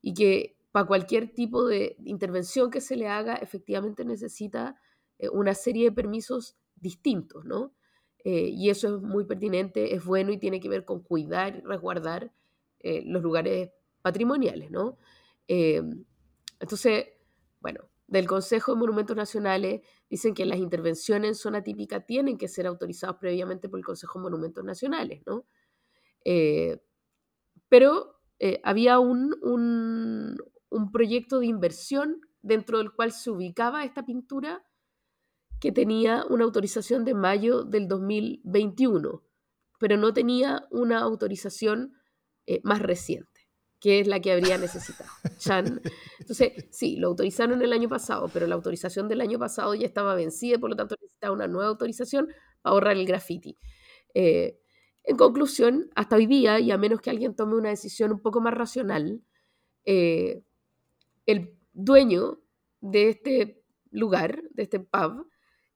[0.00, 4.80] y que para cualquier tipo de intervención que se le haga, efectivamente necesita
[5.18, 7.72] eh, una serie de permisos distintos, ¿no?
[8.24, 12.32] Y eso es muy pertinente, es bueno y tiene que ver con cuidar y resguardar
[12.82, 14.98] los lugares patrimoniales, ¿no?
[15.48, 17.06] entonces,
[17.60, 19.80] bueno, del Consejo de Monumentos Nacionales
[20.10, 24.18] dicen que las intervenciones en zona típica tienen que ser autorizadas previamente por el Consejo
[24.18, 25.46] de Monumentos Nacionales, ¿no?
[26.22, 26.78] Eh,
[27.70, 30.36] pero eh, había un, un,
[30.68, 34.62] un, proyecto de inversión dentro del cual se ubicaba esta pintura
[35.62, 39.22] que tenía una autorización de mayo del 2021,
[39.78, 41.94] pero no tenía una autorización
[42.46, 43.30] eh, más reciente
[43.78, 45.10] que es la que habría necesitado.
[46.20, 50.14] Entonces, sí, lo autorizaron el año pasado, pero la autorización del año pasado ya estaba
[50.14, 52.28] vencida, por lo tanto necesitaba una nueva autorización
[52.62, 53.58] para ahorrar el graffiti.
[54.14, 54.60] Eh,
[55.02, 58.40] en conclusión, hasta hoy día, y a menos que alguien tome una decisión un poco
[58.40, 59.20] más racional,
[59.84, 60.44] eh,
[61.26, 62.40] el dueño
[62.80, 65.26] de este lugar, de este pub,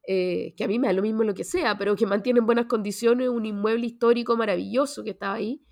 [0.07, 2.47] eh, que a mí me da lo mismo lo que sea, pero que mantiene en
[2.47, 5.63] buenas condiciones un inmueble histórico maravilloso que estaba ahí,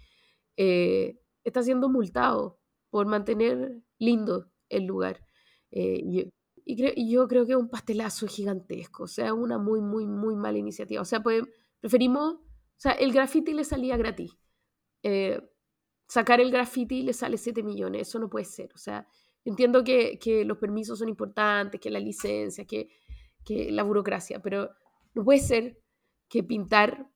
[0.57, 2.59] está siendo multado
[2.91, 5.21] por mantener lindo el lugar.
[5.71, 6.31] Eh,
[6.67, 10.57] y, yo creo que es un pastelazo gigantesco, o sea, una muy, muy, muy mala
[10.57, 11.03] iniciativa.
[11.03, 11.43] O sea, pues,
[11.81, 12.41] preferimos, o
[12.77, 14.33] sea, el graffiti le salía gratis.
[15.03, 15.43] Eh,
[16.09, 18.71] sacar el graffiti le sale 7 millones, eso no puede ser.
[18.75, 19.07] O sea,
[19.45, 22.89] entiendo que los permisos son importantes, que la licencia, que,
[23.45, 24.71] que la burocracia, pero
[25.15, 25.79] no puede ser
[26.29, 27.11] que pintar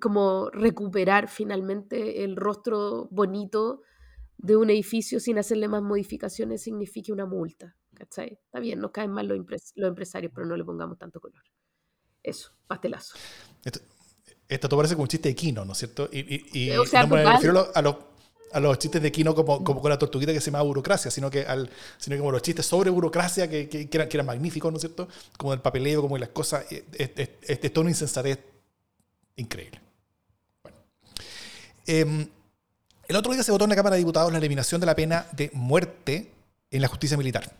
[0.00, 3.82] como recuperar finalmente el rostro bonito
[4.38, 7.76] de un edificio sin hacerle más modificaciones signifique una multa.
[8.00, 8.38] ¿cachai?
[8.44, 9.38] Está bien, nos caen mal los,
[9.76, 11.42] empresarios, pero no le pongamos tanto color.
[12.22, 13.14] Eso, pastelazo.
[13.62, 13.80] Esto,
[14.48, 16.08] esto todo parece como un chiste de Kino, ¿no es cierto?
[16.10, 17.96] Y, no me refiero a los,
[18.52, 21.46] a los chistes de Kino como, con la tortuguita que se llama burocracia, sino que,
[21.98, 25.08] sino como los chistes sobre burocracia que, que, eran, que, eran, magníficos, ¿no es cierto?
[25.36, 26.64] Como el papeleo, como las cosas.
[26.70, 26.82] Es,
[27.16, 28.38] es, es, todo una insensatez
[29.36, 29.80] increíble.
[30.62, 30.78] Bueno.
[31.86, 32.28] Em,
[33.08, 35.26] el otro día se votó en la Cámara de Diputados la eliminación de la pena
[35.32, 36.32] de muerte
[36.70, 37.52] en la justicia militar.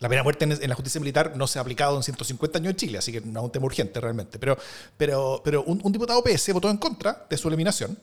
[0.00, 2.70] La pena de muerte en la justicia militar no se ha aplicado en 150 años
[2.70, 4.38] en Chile, así que no es un tema urgente realmente.
[4.38, 4.56] Pero,
[4.96, 7.98] pero, pero un, diputado PS votó en contra de su eliminación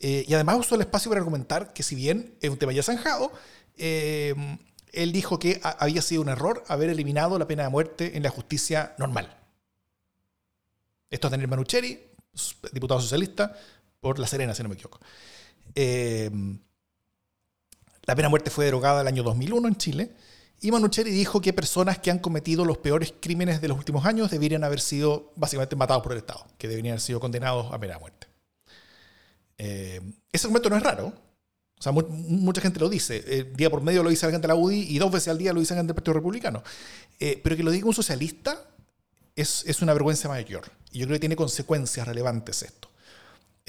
[0.00, 2.82] eh, y además usó el espacio para argumentar que si bien es un tema ya
[2.82, 3.30] zanjado,
[3.76, 4.34] eh,
[4.92, 8.30] él dijo que había sido un error haber eliminado la pena de muerte en la
[8.30, 9.36] justicia normal.
[11.10, 12.00] Esto es Daniel Manucheri,
[12.72, 13.54] diputado socialista,
[14.00, 15.00] por La Serena, si no me equivoco.
[15.74, 16.30] Eh,
[18.04, 20.16] la pena de muerte fue derogada el año 2001 en Chile.
[20.62, 24.30] Y Manucheri dijo que personas que han cometido los peores crímenes de los últimos años
[24.30, 27.94] deberían haber sido básicamente matados por el Estado, que deberían haber sido condenados a pena
[27.94, 28.19] de muerte.
[29.62, 30.00] Eh,
[30.32, 31.12] ese argumento no es raro.
[31.78, 33.22] O sea, mucha gente lo dice.
[33.26, 35.38] Eh, día por medio lo dice la gente de la UDI y dos veces al
[35.38, 36.62] día lo dice la gente del Partido Republicano.
[37.18, 38.64] pero que lo diga un socialista
[39.36, 40.70] es, es, una vergüenza mayor.
[40.92, 42.90] Y yo creo que tiene consecuencias relevantes esto.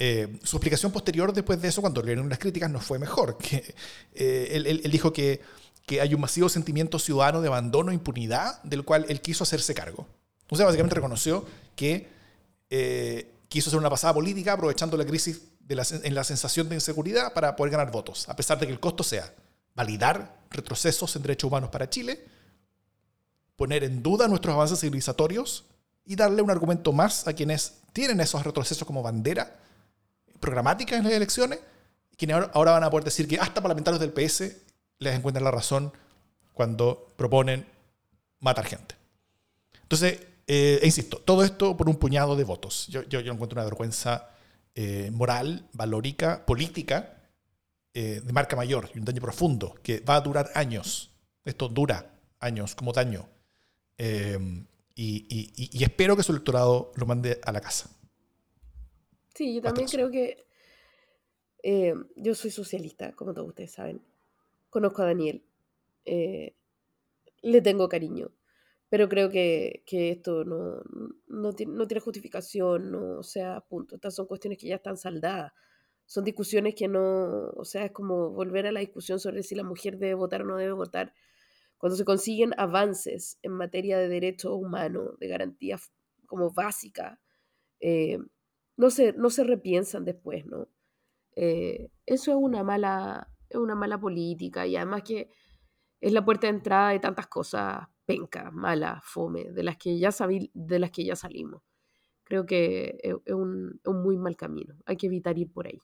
[0.04, 3.38] Eh, su explicación posterior después de eso, cuando le dieron las críticas, no fue mejor.
[3.48, 3.74] Que,
[4.14, 5.40] eh, él, dijo que,
[5.86, 9.74] que, hay un masivo sentimiento ciudadano de abandono e impunidad del cual él quiso hacerse
[9.74, 10.06] cargo.
[10.50, 12.08] O sea, básicamente reconoció que
[12.68, 17.56] eh, quiso hacer una pasada política aprovechando la crisis en la sensación de inseguridad para
[17.56, 19.32] poder ganar votos, a pesar de que el costo sea
[19.74, 22.24] validar retrocesos en derechos humanos para Chile,
[23.56, 25.64] poner en duda nuestros avances civilizatorios
[26.04, 29.56] y darle un argumento más a quienes tienen esos retrocesos como bandera
[30.40, 31.60] programática en las elecciones,
[32.16, 34.56] quienes ahora van a poder decir que hasta parlamentarios del PS
[34.98, 35.92] les encuentran la razón
[36.52, 37.66] cuando proponen
[38.40, 38.96] matar gente.
[39.82, 42.86] Entonces, eh, e insisto, todo esto por un puñado de votos.
[42.88, 44.28] Yo, yo, encuentro una vergüenza
[44.74, 47.18] eh, moral, valórica, política,
[47.94, 51.10] eh, de marca mayor y un daño profundo que va a durar años.
[51.44, 53.28] Esto dura años como daño.
[54.94, 57.90] y, espero que su electorado lo mande a la casa.
[59.34, 60.44] Sí, yo también creo que
[61.62, 64.02] eh, yo soy socialista, como todos ustedes saben.
[64.68, 65.44] Conozco a Daniel.
[66.04, 66.54] Eh,
[67.42, 68.30] le tengo cariño.
[68.92, 70.82] Pero creo que, esto no,
[71.26, 73.94] no, tiene, justificación, no, o sea, punto.
[73.94, 75.54] Estas son cuestiones que ya están saldadas.
[76.04, 79.64] Son discusiones que no, o sea, es como volver a la discusión sobre si la
[79.64, 81.14] mujer debe votar o no debe votar.
[81.78, 85.90] Cuando se consiguen avances en materia de derechos humanos, de garantías
[86.26, 87.18] como básicas,
[87.80, 88.18] eh,
[88.76, 90.68] no se, no se repiensan después, ¿no?
[91.34, 95.30] Eh, eso es una mala, es una mala política y además que
[96.02, 100.12] es la puerta de entrada de tantas cosas penca, mala, fome, de las que ya,
[100.12, 101.62] sabí, de las que ya salimos.
[102.24, 104.76] Creo que es, es un, muy mal camino.
[104.86, 105.80] Hay que evitar ir por ahí.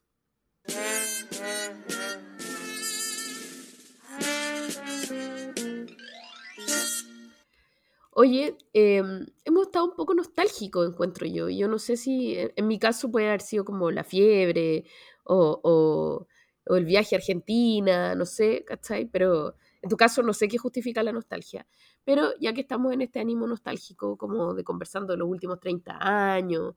[8.11, 11.48] Oye, em, hemos estado un poco nostálgicos, encuentro yo.
[11.48, 14.85] Yo no sé si en, mi caso puede haber sido como la fiebre
[15.24, 16.26] o, o-
[16.70, 19.07] o el viaje a Argentina, no sé, ¿cachai?
[19.07, 21.66] Pero en tu caso no sé qué justifica la nostalgia.
[22.04, 25.98] Pero ya que estamos en este ánimo nostálgico, como de conversando de los últimos 30
[26.00, 26.74] años,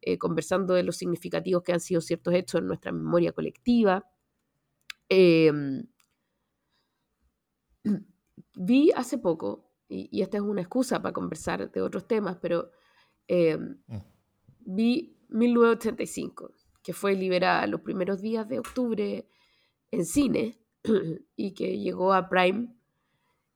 [0.00, 4.04] eh, conversando de los significativos que han sido ciertos hechos en nuestra memoria colectiva,
[5.08, 5.86] em,
[8.54, 12.70] vi hace poco, y, y esta es una excusa para conversar de otros temas, pero
[13.28, 13.58] eh,
[14.60, 19.26] vi 1985, que fue liberada los primeros días de octubre
[19.90, 20.63] en cine
[21.36, 22.68] y que llegó a Prime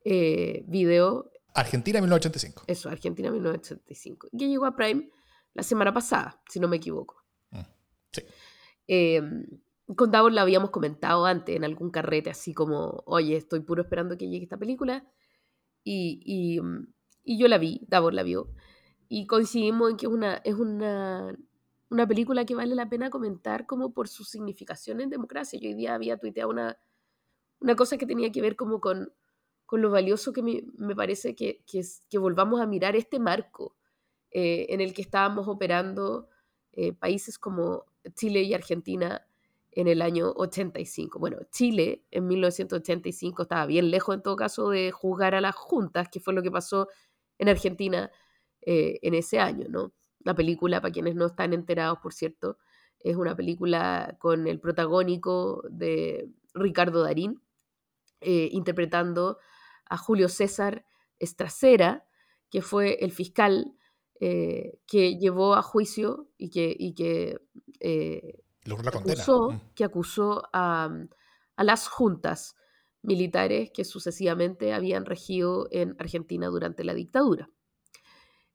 [0.05, 2.65] eh, Video, Argentina 1985.
[2.67, 5.11] eso, Argentina 1985, y que llegó a Prime
[5.55, 7.25] la semana pasada, si no me equivoco.
[7.51, 7.61] Mm.
[8.13, 8.23] Sí.
[8.87, 9.23] Eh,
[9.97, 14.17] con Davos la habíamos comentado antes en algún carrete, así como, oye, estoy puro esperando
[14.19, 15.07] que llegue esta película.
[15.83, 16.93] Y, y, mm,
[17.25, 18.51] y yo la vi, Davos la vio.
[19.09, 21.35] Y coincidimos en que es una, es una,
[21.89, 25.59] una película que vale la pena comentar como por su significación en democracia.
[25.59, 26.79] Yo hoy día había tuiteado una,
[27.61, 29.13] una cosa que tenía que ver como con,
[29.67, 33.19] con lo valioso que me, me parece que, que, es- que volvamos a mirar este
[33.19, 33.77] marco
[34.31, 36.29] eh, en el que estábamos operando
[36.73, 39.27] eh, países como Chile y Argentina
[39.73, 41.19] en el año 85.
[41.19, 46.09] Bueno, Chile en 1985 estaba bien lejos en todo caso de juzgar a las juntas,
[46.11, 46.89] que fue lo que pasó
[47.39, 48.11] en Argentina
[48.63, 49.93] eh, en ese año, ¿no?
[50.21, 52.59] La película, para quienes no están enterados, por cierto,
[53.01, 57.41] es una película con el protagónico de Ricardo Darín,
[58.21, 59.39] eh, interpretando
[59.89, 60.85] a Julio César
[61.19, 62.07] Estracera,
[62.51, 63.75] que fue el fiscal
[64.21, 67.39] eh, que llevó a juicio y que, y que
[67.81, 69.61] eh, la acusó, Mm.
[69.75, 70.91] que acusó a,
[71.57, 72.57] a las juntas
[73.03, 77.49] militares que sucesivamente habían regido en Argentina durante la dictadura.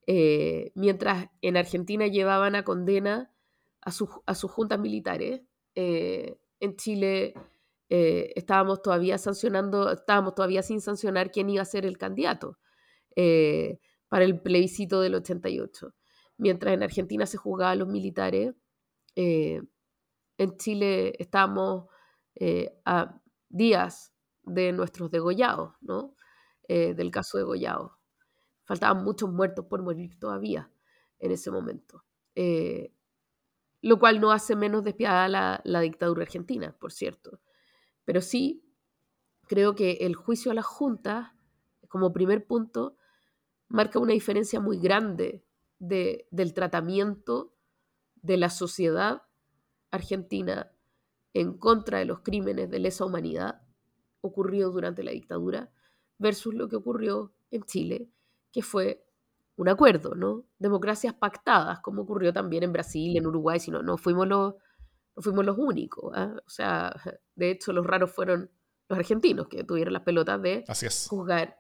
[0.06, 3.32] Eh, mientras en Argentina llevaban a condena
[3.80, 5.42] a, sus a sus juntas militares,
[5.76, 7.34] en Chile
[7.96, 12.58] eh, estábamos todavía sancionando, estábamos todavía sin sancionar quién iba a ser el candidato
[13.16, 15.94] eh, para el plebiscito del 88.
[16.38, 18.56] Mientras en Argentina se juzgaba a los militares,
[19.16, 19.62] eh,
[20.40, 21.86] en Chile estábamos
[22.34, 26.16] eh, a días de nuestros degollados, ¿no?
[26.68, 28.00] Eh, del caso degollado.
[28.64, 30.72] Faltaban muchos muertos por morir todavía
[31.20, 32.04] en ese momento.
[32.34, 32.92] Eh,
[33.84, 37.40] lo cual no hace menos despiadada la, la dictadura argentina, por cierto.
[38.06, 38.64] Pero sí
[39.48, 41.32] creo que el juicio a las juntas,
[41.88, 42.98] como primer punto,
[43.68, 45.44] marca una diferencia muy grande
[45.80, 47.54] de, del tratamiento
[48.22, 49.24] de la sociedad
[49.92, 50.72] argentina
[51.34, 53.62] en contra de los crímenes de lesa humanidad
[54.22, 55.72] ocurridos durante la dictadura
[56.18, 58.10] versus lo que ocurrió en Chile,
[58.52, 59.06] que fue
[59.56, 60.46] un acuerdo, ¿no?
[60.58, 64.56] Democracias pactadas, como ocurrió también en Brasil, en Uruguay, si no, no fuimos los,
[65.16, 66.12] no fuimos los únicos.
[66.16, 66.34] ¿ah?
[66.46, 66.94] O sea,
[67.36, 68.52] de hecho, los raros fueron
[68.90, 71.08] los argentinos que tuvieron las pelotas de Así es.
[71.10, 71.58] juzgar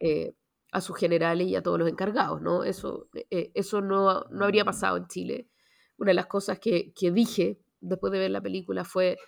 [0.00, 0.34] eh,
[0.72, 2.64] a sus generales y a todos los encargados, ¿no?
[2.64, 5.48] Eso, eh, eso no, no habría pasado en Chile.
[5.96, 9.18] Una de las cosas que, que dije después de ver la película fue,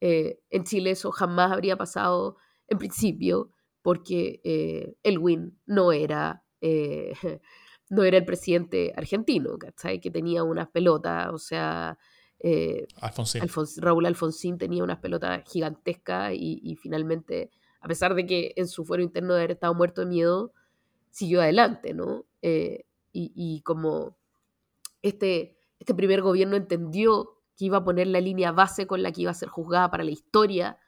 [0.00, 2.36] eh, en Chile eso jamás habría pasado
[2.66, 6.44] en principio, porque Elwin no era,
[7.90, 10.00] no era el presidente argentino, ¿cachai?
[10.00, 11.98] Que tenía unas pelotas, o sea,
[12.40, 13.42] eh, Alfonsín.
[13.42, 18.68] Alfons- Raúl Alfonsín tenía unas pelotas gigantescas y, y finalmente, a pesar de que en
[18.68, 20.52] su fuero interno de haber estado muerto de miedo,
[21.10, 22.26] siguió adelante, ¿no?
[22.42, 24.16] Eh, y, y como
[25.02, 29.22] este, este primer gobierno entendió que iba a poner la línea base con la que
[29.22, 30.78] iba a ser juzgada para la historia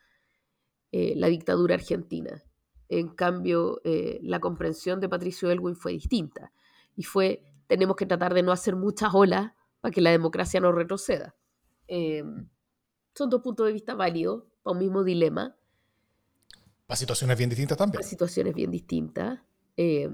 [0.92, 2.42] eh, la dictadura argentina.
[2.88, 6.52] En cambio, la comprensión de Patricio Elwin fue distinta
[6.96, 10.72] y fue, tenemos que tratar de no hacer muchas olas para que la democracia no
[10.72, 11.36] retroceda.
[11.92, 12.24] Eh,
[13.14, 15.56] son dos puntos de vista válidos para un mismo dilema,
[16.86, 17.98] Para situaciones bien distintas también.
[18.00, 19.40] para situaciones bien distintas.
[19.76, 20.08] Eh,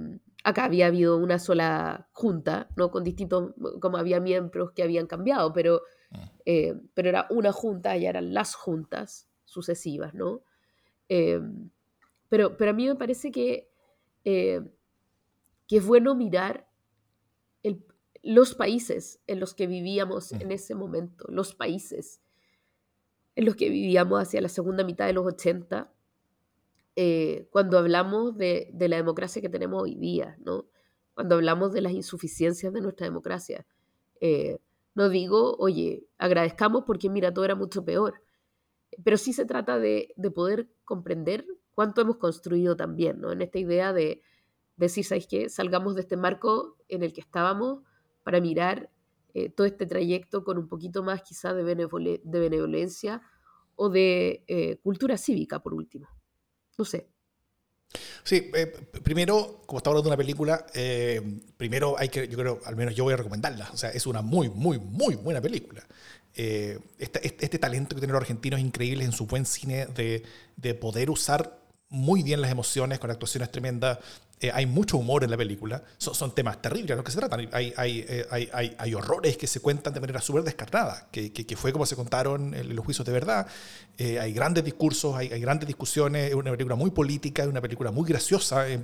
[0.45, 2.91] acá había habido una sola junta, ¿no?
[2.91, 6.17] Con distintos, como había miembros que habían cambiado, pero, Mm.
[6.45, 10.43] eh, pero era una junta, ya eran las juntas sucesivas, ¿no?
[11.09, 11.41] Eh,
[12.29, 13.71] pero, pero a mí me parece que,
[14.25, 16.69] que es bueno mirar
[17.63, 17.85] el-
[18.27, 20.43] los países en los que vivíamos Mm.
[20.43, 22.21] en ese momento, los países
[23.37, 25.93] en los que vivíamos hacia la segunda mitad de los 80,
[26.97, 30.67] eh, cuando hablamos de, de, la democracia que tenemos hoy día, ¿no?
[31.15, 33.67] Cuando hablamos de las insuficiencias de nuestra democracia.
[34.21, 34.59] Eh,
[34.95, 38.23] no digo, oye, agradezcamos porque mira, todo era mucho peor,
[39.05, 43.31] pero sí se trata de, de poder comprender cuánto hemos construido también, ¿no?
[43.33, 44.23] En esta idea de,
[44.77, 45.49] decir, ¿sabéis qué?
[45.49, 47.83] Salgamos de este marco en el que estábamos
[48.27, 48.91] para mirar
[49.35, 51.63] eh, todo este trayecto con un poquito más quizá de,
[52.25, 53.23] benevolencia
[53.77, 56.09] o de eh, cultura cívica, por último.
[56.77, 57.07] No sé.
[58.25, 58.67] Sí, eh,
[59.05, 60.67] primero, como estamos hablando de una película,
[61.57, 63.71] primero hay que, yo creo, al menos yo voy a recomendarla.
[63.73, 65.87] O sea, es una muy, muy, muy buena película.
[66.35, 70.25] Este, este, este, talento que tienen los argentinos increíbles en su buen cine de,
[70.57, 73.99] de poder usar muy bien las emociones, con actuaciones tremendas,
[74.39, 75.83] eh, hay mucho humor en la película.
[75.97, 77.49] Son, temas terribles los que se tratan.
[77.53, 81.57] Hay, eh, hay, hay, hay, horrores que se cuentan de manera súper descarnada, que, que,
[81.57, 83.47] fue como se contaron en los juicios de verdad.
[83.97, 86.29] Eh, hay grandes discursos, hay, grandes discusiones.
[86.29, 88.83] Es una película muy política, es una película muy graciosa en,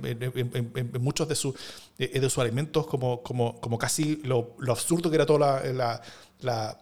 [0.99, 1.53] muchos de, sus
[1.97, 6.01] de sus elementos, como, como, como casi lo, lo absurdo que era toda la, la
[6.43, 6.77] la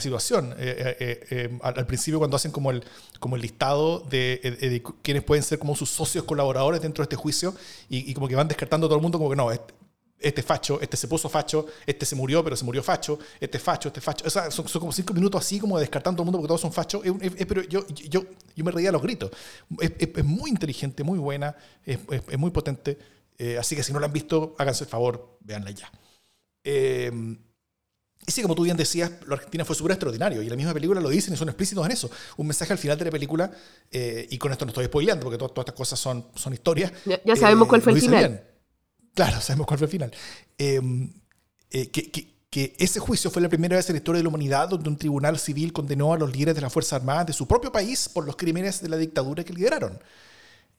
[0.00, 0.54] situación.
[0.58, 2.84] Eh, eh, eh, al, principio cuando hacen como el,
[3.18, 7.54] como el listado de, quienes pueden ser como sus socios colaboradores dentro de este juicio
[7.88, 9.74] y, como que van descartando a todo el mundo como que no, este,
[10.18, 13.88] este, facho, este se puso facho, este se murió pero se murió facho, este facho,
[13.88, 14.24] este facho.
[14.26, 16.72] O sea, son, como cinco minutos así como descartando todo el mundo porque todos son
[16.72, 17.02] fachos.
[17.48, 18.24] pero yo, yo,
[18.54, 19.30] yo me reía los gritos.
[19.80, 21.98] Es, muy inteligente, muy buena, es,
[22.38, 22.98] muy potente.
[23.58, 25.90] así que si no la han visto, háganse el favor, véanla ya.
[28.26, 30.42] Y sí, como tú bien decías, la Argentina fue súper extraordinario.
[30.42, 32.10] Y la misma película lo dicen y son explícitos en eso.
[32.36, 33.50] Un mensaje al final de la película,
[33.90, 36.92] eh, y con esto no estoy spoileando porque todas estas cosas son, son historias.
[37.24, 38.42] Ya, sabemos cuál fue el final.
[39.14, 40.12] Claro, sabemos cuál fue el final.
[40.58, 41.12] Em,
[41.70, 44.70] eh, que, que, ese juicio fue la primera vez en la historia de la humanidad
[44.70, 47.70] donde un tribunal civil condenó a los líderes de las Fuerzas Armadas de su propio
[47.70, 50.00] país por los crímenes de la dictadura que lideraron.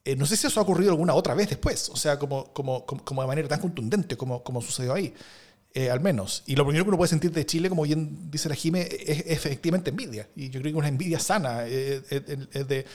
[0.03, 2.85] Eh, no sé si eso ha ocurrido alguna otra vez después, o sea, como, como,
[2.85, 5.13] como, de manera tan contundente como, como sucedió ahí.
[5.77, 6.41] Eh, al menos.
[6.47, 9.27] Y lo primero que uno puede sentir de Chile, como bien dice la Jime, es,
[9.27, 10.27] efectivamente envidia.
[10.35, 12.85] Y yo creo que una envidia sana eh, eh, es de,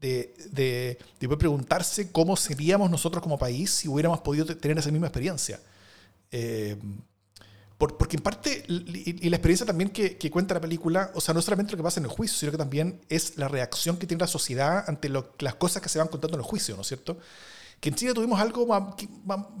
[0.00, 5.08] de, de, de, preguntarse cómo seríamos nosotros como país si hubiéramos podido tener esa misma
[5.08, 5.58] experiencia.
[7.76, 11.42] porque en parte, y, la experiencia también que, que, cuenta la película, o sea, no
[11.42, 14.20] solamente lo que pasa en el juicio, sino que también es la reacción que tiene
[14.20, 17.18] la sociedad ante las cosas que se van contando en el juicio, ¿no es cierto?
[17.80, 18.94] Que en Chile tuvimos algo más,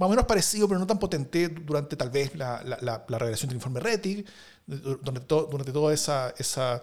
[0.00, 3.56] o menos parecido, pero no tan potente durante tal vez la, la, la, revelación del
[3.56, 4.24] informe RETI,
[4.66, 6.82] durante, durante toda esa, esa,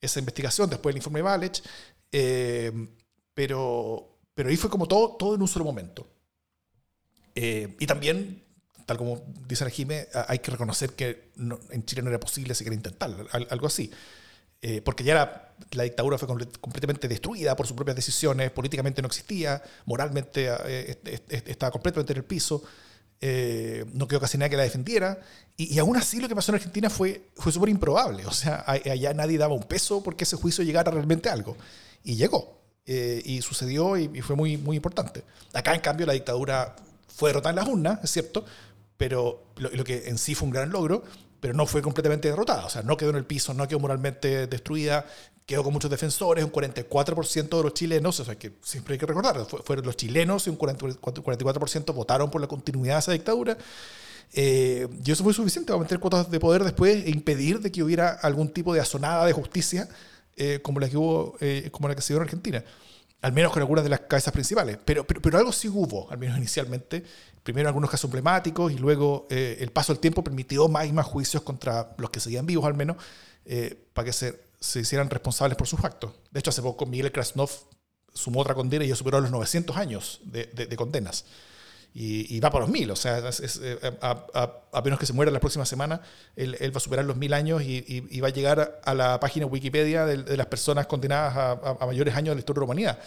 [0.00, 1.62] esa, investigación, después del informe Valech,
[2.10, 2.72] eh,
[3.34, 6.06] pero, pero ahí fue como todo, todo en un solo momento.
[7.34, 8.42] Eh, y también,
[8.86, 11.32] tal como dice la Jime, hay que reconocer que
[11.70, 13.90] en Chile no era posible siquiera intentarlo, algo así.
[14.64, 16.28] Eh, porque ya era, la dictadura fue
[16.60, 20.98] completamente destruida por sus propias decisiones, políticamente no existía, moralmente eh,
[21.46, 22.62] estaba completamente en el piso,
[23.20, 25.20] eh, no quedó casi nadie que la defendiera,
[25.56, 29.14] y, aún así lo que pasó en Argentina fue, fue súper improbable, o sea, allá
[29.14, 31.56] nadie daba un peso porque ese juicio llegara realmente a algo,
[32.02, 35.22] y llegó, y sucedió y, fue muy, muy importante.
[35.52, 36.74] Acá, en cambio, la dictadura
[37.06, 38.44] fue derrotada en las urnas, es cierto,
[38.96, 41.04] pero lo que en sí fue un gran logro,
[41.42, 42.64] pero no fue completamente derrotada.
[42.66, 45.04] O sea, no quedó en el piso, no quedó moralmente destruida,
[45.46, 49.06] quedó con muchos defensores, un 44% de los chilenos, o sea, que siempre hay que
[49.06, 53.58] recordar, fueron los chilenos y un 44% votaron por la continuidad de esa dictadura.
[54.34, 57.82] Eh, y eso fue suficiente para meter cuotas de poder después e impedir de que
[57.82, 59.88] hubiera algún tipo de asonada de justicia
[60.36, 62.64] eh, como la que hubo, eh, como la que se dio en Argentina
[63.20, 64.78] al menos con algunas de las cabezas principales.
[64.84, 67.04] Pero, pero, pero, algo sí hubo, al menos inicialmente.
[67.44, 71.06] Primero algunos casos emblemáticos y luego eh, el paso del tiempo permitió más y más
[71.06, 72.96] juicios contra los que seguían vivos, al menos,
[73.94, 76.12] para que se, se, hicieran responsables por sus actos.
[76.30, 77.50] De hecho, hace poco Miguel Krasnov
[78.14, 81.24] sumó otra condena y ya superó los 900 años de, de condenas
[81.94, 82.90] y, va para los mil.
[82.90, 86.00] O sea, eh, a, menos que se muera la próxima semana,
[86.36, 90.06] él, va a superar los mil años y, va a llegar a la página Wikipedia
[90.06, 92.98] de, las personas condenadas a, mayores años de la historia de la humanidad.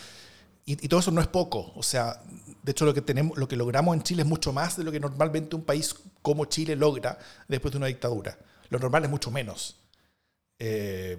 [0.65, 1.73] Y, todo eso no es poco.
[1.75, 2.21] O sea,
[2.63, 4.91] de hecho, lo que, tenemos, lo que logramos en Chile es mucho más de lo
[4.91, 8.37] que normalmente un país como Chile logra después de una dictadura.
[8.69, 9.77] Lo normal es mucho menos.
[10.59, 11.17] Eh,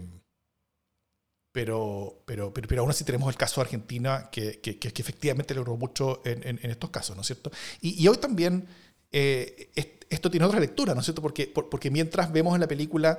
[1.57, 5.55] pero, pero, pero, pero, aún así tenemos el caso de Argentina que, que, que efectivamente
[5.55, 7.51] logró mucho en, en, estos casos, ¿no es cierto?
[7.81, 8.67] Y, y hoy también
[9.11, 9.71] eh,
[10.11, 11.23] esto tiene otra lectura, ¿no es cierto?
[11.23, 13.19] Porque, porque mientras vemos en la película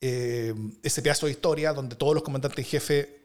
[0.00, 3.22] eh, ese pedazo de historia donde todos los comandantes en jefe,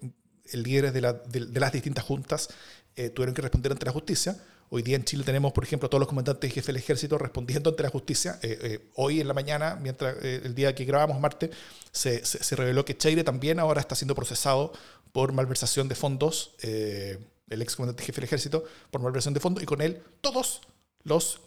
[0.52, 2.50] líderes de, la, de, las distintas juntas,
[2.98, 4.36] eh, tuvieron que responder ante la justicia,
[4.74, 7.18] Hoy día en Chile tenemos, por ejemplo, a todos los comandantes y jefes del ejército
[7.18, 8.40] respondiendo ante la justicia.
[8.42, 11.50] Eh, eh, hoy en la mañana, mientras eh, el día que grabamos martes,
[11.92, 12.22] se,
[12.56, 14.72] reveló que Cheire también ahora está siendo procesado
[15.12, 19.66] por malversación de fondos el ex comandante jefe del ejército, por malversación de fondos, y
[19.66, 20.62] con él todos
[21.04, 21.42] los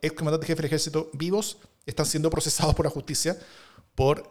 [0.00, 1.56] ex comandantes jefe del ejército vivos
[1.86, 3.36] están siendo procesados por la justicia
[3.96, 4.30] por,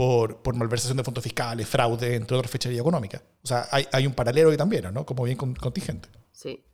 [0.00, 3.22] por, por, malversación de fondos fiscales, fraude, entre otras fechorías económicas.
[3.42, 5.04] O sea, hay, hay, un paralelo ahí también, ¿no?
[5.04, 6.08] Como bien contingente.
[6.32, 6.64] Sí.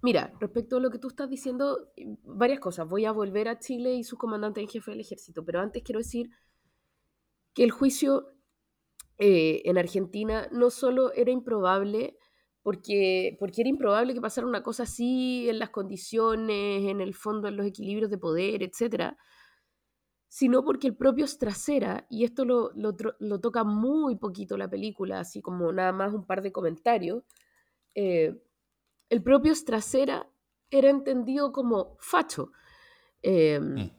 [0.00, 1.92] Mira, respecto a lo que tú estás diciendo,
[2.24, 2.88] varias cosas.
[2.88, 5.98] Voy a volver a Chile y su comandante en jefe del ejército, pero antes quiero
[5.98, 6.30] decir
[7.52, 8.32] que el juicio
[9.18, 12.16] eh, en Argentina no solo era improbable,
[12.62, 17.48] porque, porque era improbable que pasara una cosa así en las condiciones, en el fondo,
[17.48, 19.12] en los equilibrios de poder, etc.,
[20.34, 25.40] sino porque el propio Strasera, y esto lo, lo, toca muy poquito la película, así
[25.40, 27.22] como nada más un par de comentarios,
[27.94, 28.36] eh,
[29.10, 30.28] el propio Strasera
[30.70, 32.50] era entendido como facho.
[33.22, 33.90] Em, mm.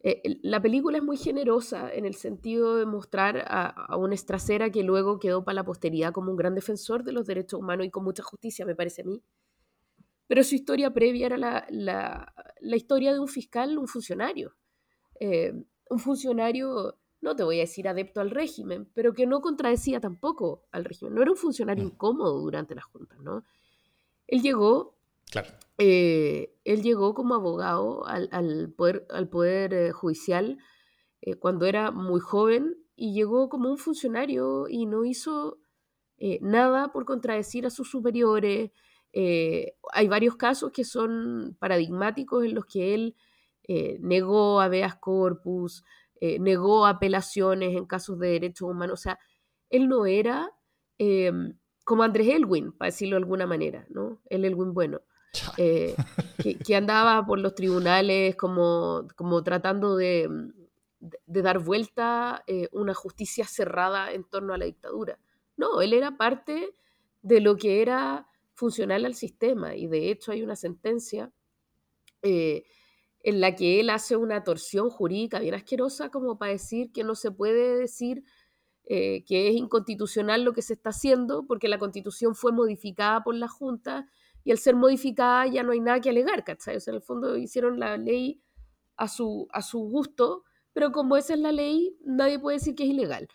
[0.00, 4.82] eh, la película es muy generosa en el sentido de mostrar a, una Strasera que
[4.82, 8.02] luego quedó para la posteridad como un gran defensor de los derechos humanos y con
[8.02, 9.22] mucha justicia, me parece a mí.
[10.26, 14.56] Pero su historia previa era la, la, historia de un fiscal, un funcionario.
[15.20, 20.00] Em, un funcionario, no te voy a decir adepto al régimen, pero que no contradecía
[20.00, 21.14] tampoco al régimen.
[21.14, 21.88] No era un funcionario mm.
[21.88, 23.44] incómodo durante las juntas, ¿no?
[24.26, 24.96] Él llegó,
[25.78, 30.58] eh, él llegó como abogado al, poder, al poder eh, judicial
[31.22, 35.58] eh, cuando era muy joven y llegó como un funcionario y no hizo
[36.40, 38.72] nada por contradecir a sus superiores.
[39.14, 43.14] hay varios casos que son paradigmáticos en los que él
[44.00, 45.84] negó habeas corpus,
[46.20, 49.00] negó apelaciones en casos de derechos humanos.
[49.00, 49.18] O sea,
[49.70, 50.50] él no era
[50.98, 51.54] em,
[51.84, 54.20] como Andrés Elwin, para decirlo de alguna manera, ¿no?
[54.28, 55.00] El Elwin bueno,
[55.56, 55.94] eh,
[56.64, 60.28] que, andaba por los tribunales como, como tratando de,
[61.00, 65.18] de, dar vuelta eh, una justicia cerrada en torno a la dictadura.
[65.56, 66.74] No, él era parte
[67.22, 71.32] de lo que era funcional al sistema y de hecho hay una sentencia
[72.22, 72.64] eh,
[73.28, 77.14] en la que él hace una torsión jurídica bien asquerosa como para decir que no
[77.14, 78.24] se puede decir
[78.84, 83.34] eh, que es inconstitucional lo que se está haciendo porque la constitución fue modificada por
[83.34, 84.06] la Junta
[84.44, 86.76] y al ser modificada ya no hay nada que alegar, ¿cachai?
[86.76, 88.40] O sea, en el fondo hicieron la ley
[88.96, 92.84] a su, a su gusto, pero como esa es la ley, nadie puede decir que
[92.84, 93.28] es ilegal,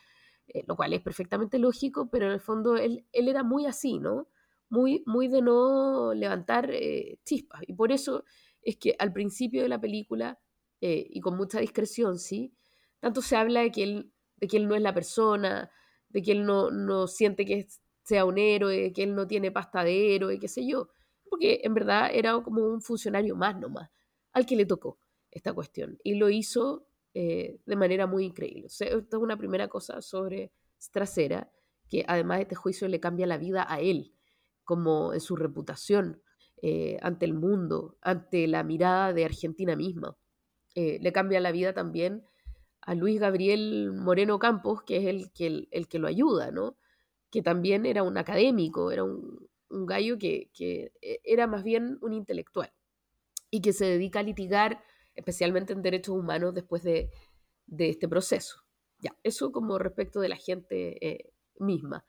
[0.48, 4.00] eh, lo cual es perfectamente lógico, pero en el fondo él, él era muy así,
[4.00, 4.28] ¿no?
[4.70, 7.62] Muy, muy de no levantar eh, chispas.
[7.68, 8.24] Y por eso
[8.64, 10.39] es que al principio de la película,
[10.80, 12.53] y con mucha discreción, ¿sí?
[12.99, 15.72] Tanto se habla de que él de que no es la persona,
[16.09, 17.66] de que él no, no siente que
[18.03, 20.89] sea un héroe, que él no tiene pasta de héroe, qué sé yo.
[21.30, 23.89] Porque en verdad era como un funcionario más nomás,
[24.34, 24.99] al que le tocó
[25.32, 25.97] esta cuestión.
[26.03, 28.66] Y lo hizo eh, de manera muy increíble.
[28.66, 31.49] O sea, esto es una primera cosa sobre Strasera,
[31.89, 34.14] que además este juicio le cambia la vida a él,
[34.66, 36.22] como en su reputación
[36.66, 40.16] eh, ante el mundo, ante la mirada de Argentina misma.
[40.76, 42.24] Eh, le cambia la vida también
[42.80, 46.78] a Luis Gabriel Moreno Campos, que es el que, el, que lo ayuda, ¿no?
[47.30, 50.51] Que también era un académico, era un, gallo que,
[51.01, 52.72] e, era más bien un intelectual
[53.51, 54.82] y que se dedica a litigar,
[55.16, 57.11] especialmente en derechos humanos, después de,
[57.78, 58.64] este proceso.
[58.99, 62.05] Ya, eso como respecto de la gente eh, misma.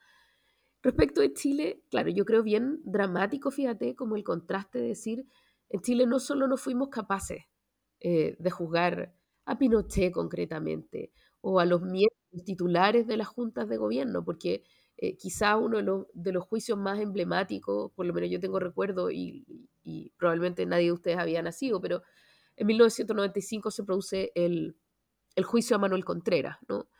[0.84, 5.26] Respecto de Chile, claro, yo creo bien dramático, fíjate, como el contraste de decir,
[5.70, 7.44] en Chile no solo no fuimos capaces
[8.00, 9.14] eh, de juzgar
[9.46, 11.10] a Pinochet concretamente,
[11.40, 14.62] o a los miembros titulares de las juntas de gobierno, porque
[14.98, 19.46] eh, quizá uno de los, juicios más emblemáticos, por lo menos yo tengo recuerdo y,
[20.18, 22.02] probablemente nadie de ustedes había nacido, pero
[22.56, 24.76] en 1995 se produce el,
[25.44, 26.90] juicio a Manuel Contreras, ¿no?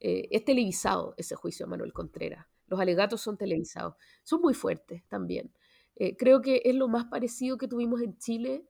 [0.00, 5.04] Eh, es televisado ese juicio a Manuel Contreras, los alegatos son televisados, son muy fuertes
[5.08, 5.52] también.
[5.96, 8.64] Eh, creo que es lo más parecido que tuvimos en Chile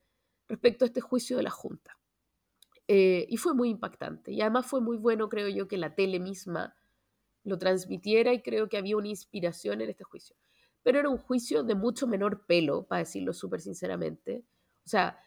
[0.49, 1.99] respecto a este juicio de la Junta.
[2.87, 4.33] Eh, y fue muy impactante.
[4.33, 6.77] Y además fue muy bueno, creo yo, que la tele misma
[7.45, 10.37] lo transmitiera y creo que había una inspiración en este juicio.
[10.83, 14.45] Pero era un juicio de mucho menor pelo, para decirlo súper sinceramente.
[14.85, 15.19] O sea...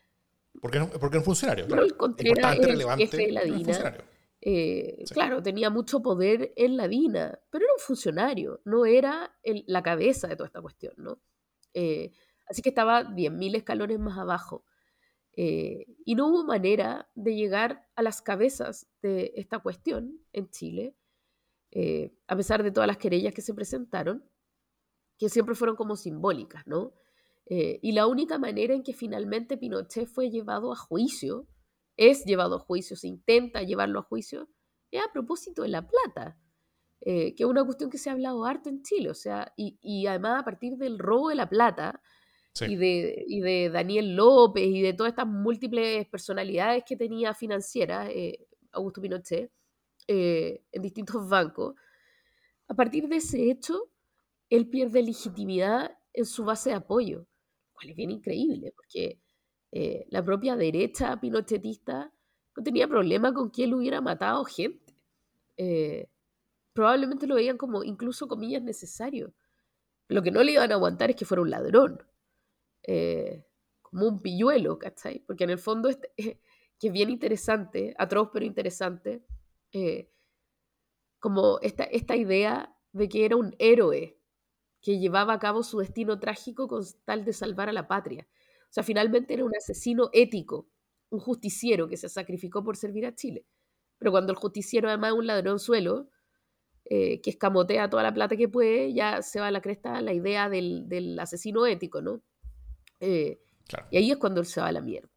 [0.62, 1.68] Porque, porque era un funcionario.
[1.68, 1.98] Claro.
[1.98, 3.98] Contreras era el jefe de la DINA.
[4.42, 9.82] Eh, claro, tenía mucho poder en la DINA, pero era un funcionario, no era la
[9.82, 11.20] cabeza de toda esta cuestión, ¿no?
[11.74, 12.12] Eh,
[12.48, 14.64] así que estaba 10.000 escalones más abajo.
[15.34, 20.96] Eh, y no hubo manera de llegar a las cabezas de esta cuestión en Chile,
[21.72, 24.24] eh, a pesar de todas las querellas que se presentaron,
[25.20, 26.94] que siempre fueron como simbólicas, ¿no?
[27.50, 31.48] Y la única manera en que finalmente Pinochet fue llevado a juicio,
[31.98, 34.50] es llevado a juicio, se intenta llevarlo a juicio,
[34.92, 36.38] es a propósito de la plata.
[37.02, 39.78] eh, que es una cuestión que se ha hablado harto en Chile, o sea, y,
[39.82, 42.02] y además a partir del robo de la plata
[42.54, 42.66] Sí.
[42.66, 48.10] y, de, y de Daniel López y de todas estas múltiples personalidades que tenía financieras
[48.12, 49.52] eh, Augusto Pinochet
[50.08, 51.76] eh, en distintos bancos,
[52.68, 53.92] a partir de ese hecho,
[54.50, 59.22] él pierde legitimidad en su base de apoyo, lo cual es bien increíble, porque
[59.72, 62.12] eh, la propia derecha pinochetista
[62.56, 64.96] no tenía problema con que él hubiera matado gente.
[65.58, 66.10] Eh,
[66.74, 69.34] probablemente lo veían como incluso comillas necesario.
[70.08, 72.04] Lo que no le iban a aguantar es que fuera un ladrón,
[72.84, 73.46] eh,
[73.82, 75.20] como un pilluelo, ¿cachai?
[75.20, 76.12] Porque en el fondo, este,
[76.80, 79.24] que es bien interesante, atroz pero interesante,
[79.74, 80.12] eh,
[81.20, 84.18] como esta, esta idea de que era un héroe
[84.82, 88.28] que llevaba a cabo su destino trágico con tal de salvar a la patria.
[88.70, 90.70] O sea, finalmente era un asesino ético,
[91.10, 93.46] un justiciero que se sacrificó por servir a Chile.
[93.98, 96.10] Pero cuando el justiciero además es un ladronzuelo,
[96.90, 100.14] eh, que escamotea toda la plata que puede, ya se va a la cresta la
[100.14, 102.22] idea del, del asesino ético, ¿no?
[103.00, 103.88] Eh, Claro.
[103.92, 105.10] y ahí es cuando él se va a la mierda.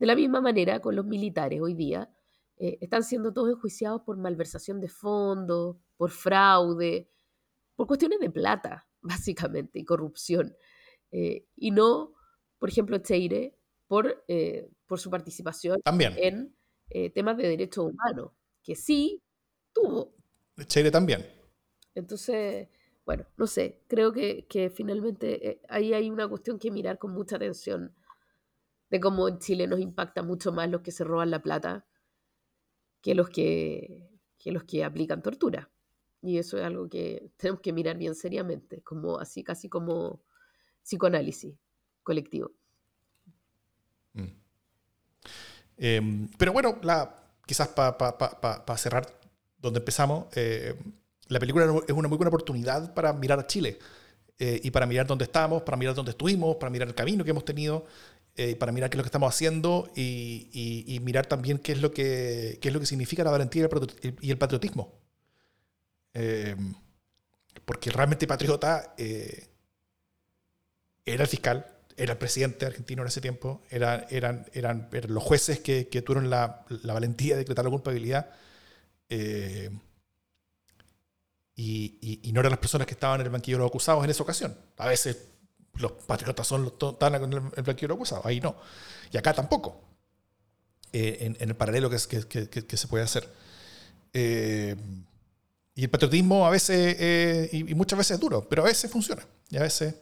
[0.00, 2.12] De la misma manera, con los militares hoy día,
[2.56, 7.08] eh, están siendo todos enjuiciados por malversación de fondos, por fraude,
[7.76, 10.56] por cuestiones de plata, básicamente, y corrupción.
[11.12, 12.14] Y no,
[12.64, 13.54] por ejemplo, Cheire,
[13.86, 16.14] por, eh, por su participación También.
[16.16, 16.56] en
[16.88, 19.22] eh, temas de derechos humanos, que sí
[19.70, 20.14] tuvo.
[20.66, 21.26] Cheire también.
[21.94, 22.68] Entonces,
[23.04, 27.12] bueno, no sé, creo que, que finalmente eh, ahí hay una cuestión que mirar con
[27.12, 27.94] mucha atención
[28.88, 31.86] de cómo en Chile nos impacta mucho más los que se roban la plata
[33.02, 34.08] que los que,
[34.38, 35.70] que los que aplican tortura.
[36.22, 40.22] Y eso es algo que tenemos que mirar bien seriamente, como así, casi como
[40.82, 41.58] psicoanálisis
[42.04, 42.52] colectivo.
[45.76, 46.80] Eh, pero bueno,
[47.44, 49.18] quizás para cerrar
[49.58, 50.76] donde empezamos, eh,
[51.28, 53.78] la película es una muy buena oportunidad para mirar a Chile
[54.38, 57.30] eh, y para mirar dónde estamos, para mirar dónde estuvimos, para mirar el camino que
[57.30, 57.86] hemos tenido,
[58.36, 61.92] eh, para mirar qué es lo que estamos haciendo y, mirar también qué es lo
[61.92, 63.68] que, qué es lo que significa la valentía
[64.20, 64.92] y el, patriotismo.
[66.14, 66.56] Eh,
[67.64, 69.46] porque realmente patriota era
[71.22, 75.60] el fiscal, era el presidente argentino en ese tiempo, era- eran, eran, eran los jueces
[75.60, 78.30] que, que tuvieron la, la valentía de decretar la culpabilidad.
[79.10, 79.70] eh,
[81.56, 84.02] y, y- y no eran las personas que estaban en el banquillo de los acusados
[84.04, 84.56] en esa ocasión.
[84.76, 85.18] A veces
[85.74, 88.56] los patriotas son los están en el, banquillo de los acusados, ahí no.
[89.12, 89.80] Y acá tampoco.
[90.92, 93.28] Eh, en, en el paralelo que, es- que- que- que se puede hacer.
[94.12, 94.76] Eh,
[95.76, 98.90] y el patriotismo a veces, eh, y, y muchas veces es duro, pero a veces
[98.90, 99.26] funciona.
[99.50, 99.94] Y a veces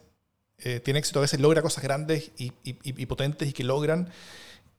[0.63, 4.09] eh, tiene éxito, a veces logra cosas grandes y, y- y- potentes y que logran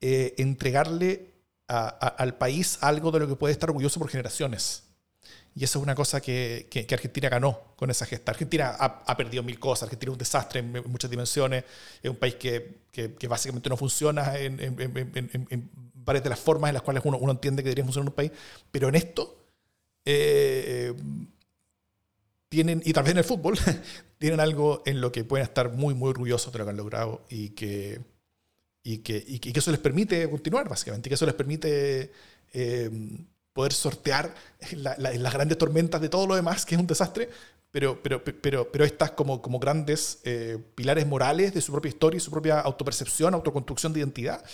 [0.00, 1.32] eh, entregarle
[1.68, 4.82] a- a- al país algo de lo que puede estar orgulloso por generaciones.
[5.56, 8.32] Y eso es una cosa que, que- que Argentina ganó con esa gesta.
[8.32, 11.64] Argentina ha, ha perdido mil cosas, Argentina es un desastre en, muchas dimensiones,
[12.02, 16.68] es un país que, que- básicamente no funciona en- en- en varias de las formas
[16.70, 18.32] en las cuales uno, uno entiende que debería funcionar un país,
[18.70, 19.40] pero en esto
[20.04, 20.92] eh,
[22.54, 23.58] tienen, y también el fútbol,
[24.18, 27.24] tienen algo en lo que pueden estar muy, muy orgullosos de lo que han logrado
[27.28, 28.00] y que,
[28.82, 32.12] y que, y que, eso les permite continuar, básicamente, y que eso les permite
[32.52, 32.90] eh,
[33.52, 34.34] poder sortear
[34.76, 37.30] la- la- las grandes tormentas de todo lo demás, que es un desastre,
[37.70, 42.18] pero, pero, pero, pero estas como, como grandes eh, pilares morales de su propia historia
[42.18, 44.44] y su propia autopercepción, autoconstrucción de identidad,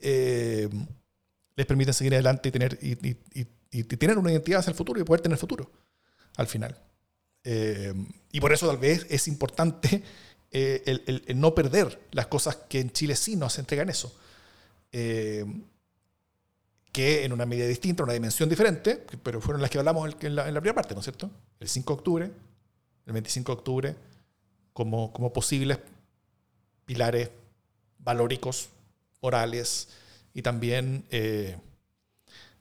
[0.00, 0.68] eh,
[1.56, 4.76] les permiten seguir adelante y tener, y, y- y- y tener una identidad hacia el
[4.76, 5.70] futuro y poder tener futuro
[6.36, 6.76] al final.
[7.48, 7.94] Eh,
[8.32, 10.02] y por eso tal vez es importante
[10.50, 14.12] eh, el, el- el no perder las cosas que en Chile sí nos entregan eso.
[14.92, 15.44] Eh,
[16.92, 20.48] que en una medida distinta, una dimensión diferente, pero fueron las que hablamos en la,
[20.48, 21.30] en la primera parte, ¿no es cierto?
[21.60, 22.30] El 5 de octubre,
[23.06, 23.96] el 25 de octubre,
[24.72, 25.78] como, como posibles
[26.86, 27.30] pilares
[27.98, 28.70] valóricos,
[29.20, 29.88] morales
[30.32, 31.56] y también eh,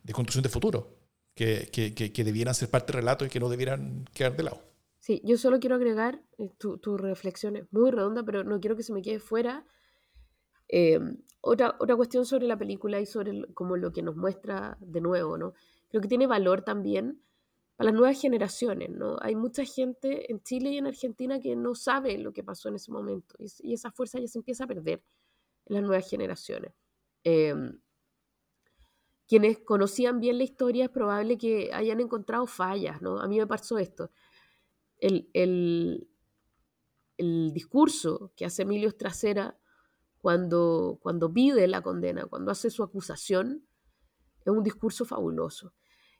[0.03, 0.89] de construcción de futuro,
[1.33, 4.43] que, que, que, que debieran ser parte del relato y que no debieran quedar de
[4.43, 4.61] lado.
[5.05, 8.75] Sí, yo solo quiero agregar, eh, tu, tu reflexión es muy redonda, pero no quiero
[8.75, 9.65] que se me quede fuera.
[10.69, 10.99] eh,
[11.41, 15.37] otra, cuestión sobre la película y sobre el- como lo que nos muestra de nuevo,
[15.37, 15.53] ¿no?
[15.89, 17.21] Creo que tiene valor también
[17.75, 19.17] para las nuevas generaciones, ¿no?
[19.21, 22.75] Hay mucha gente en Chile y en Argentina que no sabe lo que pasó en
[22.75, 25.03] ese momento y, y esa fuerza ya se empieza a perder
[25.67, 26.73] en las nuevas generaciones.
[27.25, 27.55] Eh,
[29.27, 33.19] quienes conocían bien la historia es probable que hayan encontrado fallas, ¿no?
[33.19, 34.11] A mí me pasó esto.
[35.05, 36.09] El, el,
[37.17, 39.59] el discurso que hace Emilio Estracera
[40.17, 43.67] cuando, cuando pide la condena, cuando hace su acusación,
[44.43, 45.75] es un discurso fabuloso.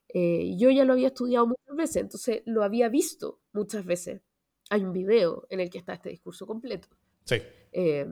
[0.10, 4.22] Eh, yo ya lo había estudiado muchas veces, entonces lo había visto muchas veces.
[4.70, 6.88] Hay un video en el que está este discurso completo.
[7.24, 7.38] Sí.
[7.72, 8.06] Eh,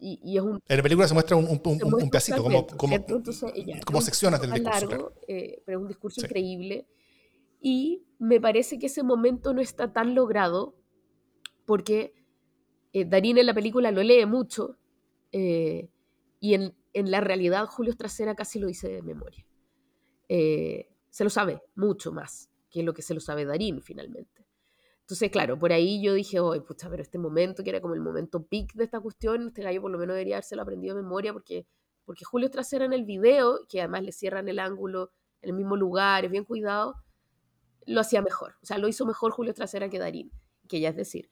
[0.00, 2.96] y, es un, en la película se muestra un, un, un, pedacito, como, como,
[3.84, 4.86] como secciones del discurso.
[4.86, 6.88] Largo, eh, pero es un discurso increíble.
[7.60, 10.76] Y me parece que ese momento no está tan logrado
[11.66, 12.14] porque
[12.92, 14.78] eh, Darín en la película lo lee mucho
[15.32, 15.90] eh,
[16.40, 19.46] y en, en, la realidad Julio Trasera casi lo dice de memoria.
[20.28, 24.46] Eh, se lo sabe mucho más que lo que se lo sabe Darín finalmente.
[25.00, 28.00] Entonces, claro, por ahí yo dije, oye, pucha, pero este momento, que era como el
[28.02, 31.32] momento peak de esta cuestión, este gallo por lo menos debería habérselo aprendido de memoria,
[31.32, 31.66] porque,
[32.04, 35.76] porque Julio Trasera en el video, que además le cierran el ángulo en el mismo
[35.76, 36.96] lugar, es bien cuidado,
[37.88, 38.56] lo hacía mejor.
[38.62, 40.30] O sea, lo hizo mejor Julio Trasera que Darín,
[40.68, 41.30] que ya es decir.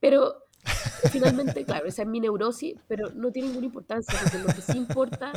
[0.00, 0.44] Pero
[1.12, 4.78] finalmente, claro, esa es mi neurosis, pero no tiene ninguna importancia, porque lo que sí
[4.78, 5.32] importa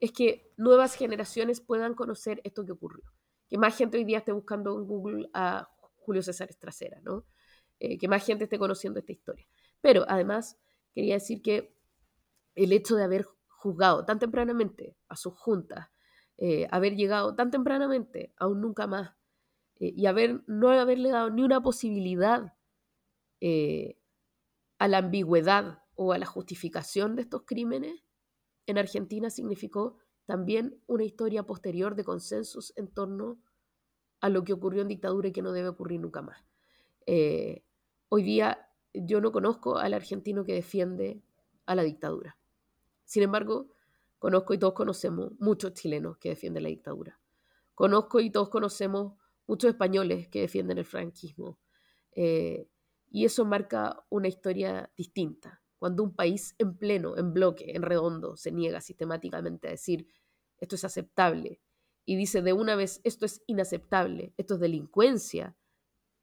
[0.00, 3.04] es que nuevas generaciones puedan conocer esto que ocurrió.
[3.48, 7.24] Que más gente hoy día esté buscando en Google a Julio César Estracera, ¿no?
[7.80, 9.46] Eh, que más gente esté conociendo esta historia.
[9.80, 10.58] Pero además,
[10.94, 11.74] quería decir que
[12.54, 15.88] el hecho de haber juzgado tan tempranamente a sus juntas,
[16.36, 19.14] eh, haber llegado tan tempranamente a un nunca más,
[19.80, 22.54] eh, y haber, no haberle dado ni una posibilidad
[24.78, 28.02] a la ambigüedad o a la justificación de estos crímenes,
[28.66, 33.38] en Argentina significó también una historia posterior de consensos en torno
[34.20, 36.42] a lo que ocurrió en dictadura y que no debe ocurrir nunca más.
[37.06, 37.62] Eh,
[38.08, 41.22] hoy día yo no conozco al argentino que defiende
[41.66, 42.38] a la dictadura.
[43.04, 43.68] Sin embargo,
[44.18, 47.20] conozco y todos conocemos muchos chilenos que defienden la dictadura.
[47.74, 49.14] Conozco y todos conocemos
[49.46, 51.58] muchos españoles que defienden el franquismo.
[52.12, 52.68] Eh,
[53.10, 55.62] y eso marca una historia distinta.
[55.78, 60.08] Cuando un país en pleno, en bloque, en redondo, se niega sistemáticamente a decir
[60.58, 61.60] esto es aceptable
[62.06, 65.56] y dice de una vez, esto es inaceptable, esto es delincuencia,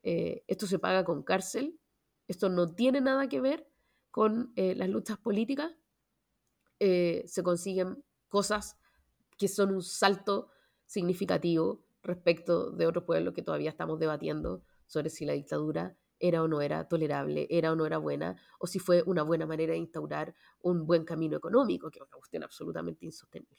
[0.04, 1.80] eh, esto se paga con cárcel,
[2.28, 3.68] esto no tiene nada que ver
[4.10, 5.72] con eh, las luchas políticas,
[6.80, 8.80] se consiguen cosas
[9.38, 10.50] que son un salto
[10.88, 16.48] significativo respecto de otros pueblos que todavía estamos debatiendo sobre si la dictadura era o
[16.48, 19.80] no era tolerable, era o no era buena, o si fue una buena manera de
[19.80, 23.58] instaurar un buen camino económico, que es una cuestión absolutamente insostenible.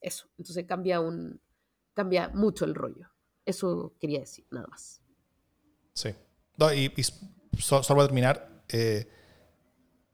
[0.00, 1.40] Eso, entonces cambia un,
[1.94, 3.08] cambia mucho el rollo.
[3.44, 5.00] Eso quería decir, nada más.
[5.94, 6.10] Sí.
[6.74, 7.02] y,
[7.58, 9.08] solo para terminar, eh,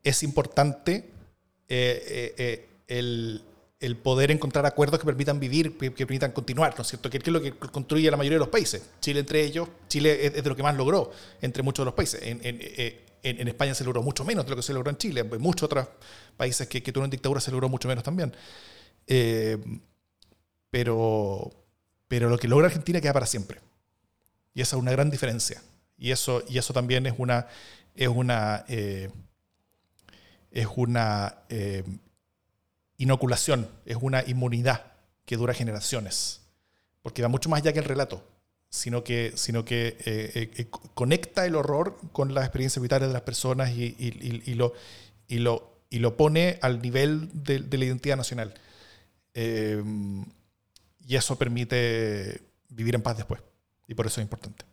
[0.03, 1.13] es importante
[1.69, 3.43] eh, eh, el,
[3.83, 7.11] el, poder encontrar acuerdos que permitan vivir, que, permitan continuar, ¿no es cierto?
[7.11, 8.83] Que, es lo que construye la mayoría de los países.
[9.01, 11.11] Chile entre ellos, Chile es, de lo que más logró
[11.41, 12.21] entre muchos de los países.
[12.23, 12.61] En, en,
[13.23, 15.21] en, España se logró mucho menos de lo que se logró en Chile.
[15.21, 15.87] En muchos otros
[16.37, 18.35] países que, que tuvieron dictadura se logró mucho menos también.
[20.71, 21.53] pero,
[22.09, 23.61] pero lo que logra Argentina queda para siempre.
[24.55, 25.63] Y esa es una gran diferencia.
[25.99, 27.47] Y eso, y eso también es una,
[27.95, 29.11] es una, eh,
[30.51, 31.85] es una eh,
[33.03, 34.93] inoculación, es una inmunidad
[35.25, 36.41] que dura generaciones.
[37.03, 38.25] Porque va mucho más allá que el relato,
[38.69, 43.71] sino que, sino que eh, conecta el horror con las experiencias vitales de las personas
[43.71, 44.73] y, lo,
[45.27, 48.55] y, lo, y lo pone al nivel de la identidad nacional
[51.07, 53.41] y eso permite vivir en paz después.
[53.87, 54.65] Y por eso es importante.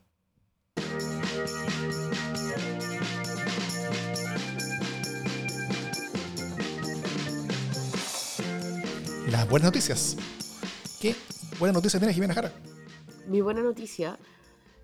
[9.32, 10.18] Las buenas noticias.
[11.00, 11.14] ¿Qué
[11.60, 12.52] buena noticia tiene Jimena Jara?
[13.28, 14.18] Mi buena noticia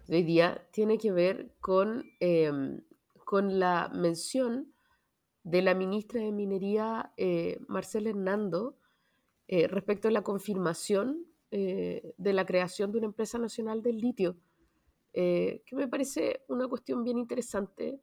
[0.07, 2.81] de hoy día tiene que ver con, em,
[3.23, 4.71] con la mención
[5.43, 8.77] de la ministra de Minería, eh, Marcela Hernando,
[9.47, 14.37] eh, respecto a la confirmación eh, de la creación de una empresa nacional del litio,
[15.13, 17.99] eh, que me parece una cuestión bien interesante.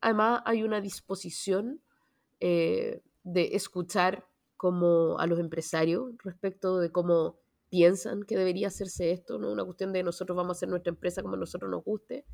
[0.00, 1.80] Además, hay una disposición
[2.40, 3.00] de
[3.52, 4.26] escuchar
[4.58, 7.38] como a los empresarios respecto de cómo
[7.70, 11.22] piensan que debería hacerse esto, no una cuestión de nosotros vamos a hacer nuestra empresa
[11.22, 12.26] como a nosotros nos guste.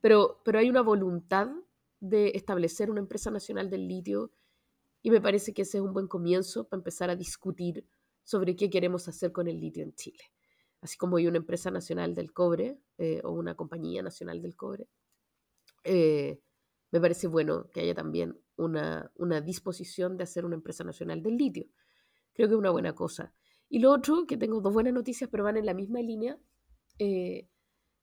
[0.00, 1.48] pero, pero hay una voluntad
[2.00, 4.32] de establecer una empresa nacional del litio
[5.02, 7.86] y me parece que ese es un buen comienzo para empezar a discutir
[8.24, 10.22] sobre qué queremos hacer con el litio en Chile.
[10.80, 14.88] Así como hay una empresa nacional del cobre eh, o una compañía nacional del cobre,
[15.84, 16.40] eh,
[16.90, 21.36] me parece bueno que haya también una, una, disposición de hacer una empresa nacional del
[21.36, 21.66] litio.
[22.34, 23.34] Creo que es una buena cosa.
[23.68, 26.38] Y lo otro, que tengo dos buenas noticias, pero van en la misma línea,
[26.98, 27.48] eh,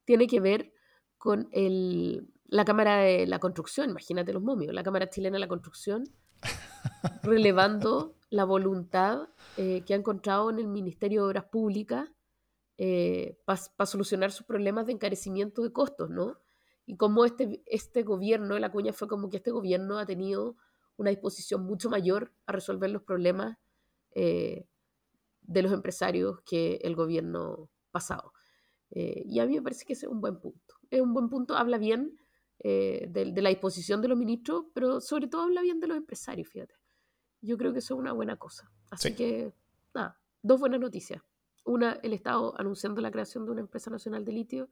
[0.06, 0.74] tiene que ver
[1.18, 5.48] con el, la Cámara de la Construcción, imagínate los momios, la Cámara Chilena de la
[5.48, 6.04] Construcción,
[7.24, 12.10] relevando la voluntad eh, que ha encontrado en el Ministerio de Obras Públicas
[13.46, 16.38] para solucionar sus problemas de encarecimiento de costos, ¿no?
[16.90, 20.56] Y cómo este, este gobierno, la cuña fue como que este gobierno ha tenido
[20.98, 23.60] una disposición mucho mayor a resolver los problemas
[24.16, 28.34] de los empresarios que el gobierno pasado.
[28.90, 30.80] y a mí me parece que ese es un buen punto.
[30.90, 32.18] Es un buen punto, habla bien
[32.58, 36.50] eh, de, la disposición de los ministros, pero sobre todo habla bien de los empresarios,
[36.50, 36.74] fíjate.
[37.40, 38.72] Yo creo que eso es una buena cosa.
[38.90, 39.54] Así que,
[39.94, 41.22] nada, dos buenas noticias.
[41.66, 44.70] Una, el Estado anunciando la creación de una empresa nacional de litio.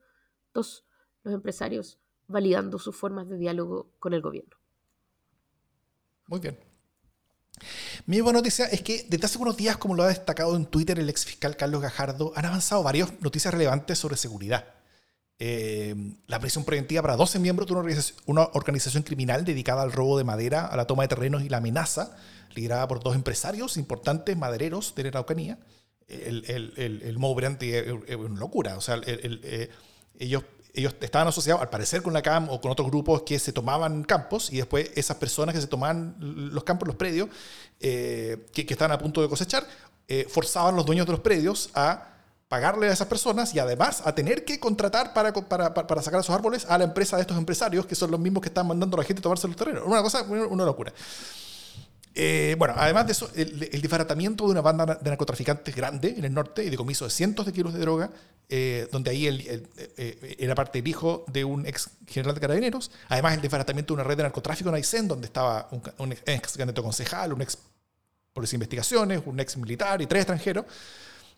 [0.52, 0.84] Dos,
[1.22, 4.56] los empresarios validando sus formas de diálogo con el gobierno.
[6.26, 6.58] Muy bien.
[8.06, 10.98] Mi buena noticia es que desde hace unos días, como lo ha destacado en Twitter
[10.98, 14.64] el ex fiscal Carlos Gajardo, han avanzado varias noticias relevantes sobre seguridad.
[15.40, 15.94] Eh,
[16.26, 17.74] la prisión preventiva para 12 miembros de
[18.26, 21.58] una organización, criminal dedicada al robo de madera, a la toma de terrenos y la
[21.58, 22.16] amenaza,
[22.54, 25.58] liderada por dos empresarios importantes madereros de la Araucanía.
[26.08, 28.76] El, el, el, el es una locura.
[28.76, 29.70] O sea, eh,
[30.18, 30.42] ellos,
[30.78, 34.04] ellos estaban asociados, al parecer, con la CAM o con otros grupos que se tomaban
[34.04, 37.28] campos y después esas personas que se tomaban los campos, los predios,
[37.80, 39.66] eh, que, que estaban a punto de cosechar,
[40.28, 42.14] forzaban a los dueños de los predios a
[42.48, 46.34] pagarle a esas personas y además a tener que contratar para, para, para, sacar esos
[46.34, 49.00] árboles a la empresa de estos empresarios, que son los mismos que están mandando a
[49.00, 49.82] la gente a tomarse los terrenos.
[49.86, 50.92] Una cosa, una locura.
[52.14, 56.34] Eh, bueno, además de eso, el, el, de una banda de narcotraficantes grande en el
[56.34, 58.10] norte y de comiso de cientos de kilos de droga,
[58.48, 62.90] eh, donde ahí el, eh, era parte del hijo de un ex general de carabineros.
[63.08, 66.82] Además, el disbaratamiento de una red de narcotráfico en Aysén, donde estaba un, ex candidato
[66.82, 67.58] concejal, un ex
[68.32, 70.64] policía de investigaciones, un ex militar y tres extranjeros.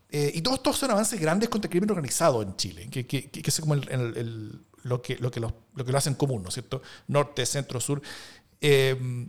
[0.09, 3.29] Eh, y todos estos son avances grandes contra el crimen organizado en Chile, que, que,
[3.29, 5.53] que es como el, lo, que, lo, que lo,
[5.85, 6.81] que lo hacen común, ¿no es cierto?
[7.07, 8.01] Norte, centro, sur.
[8.59, 9.27] Eh,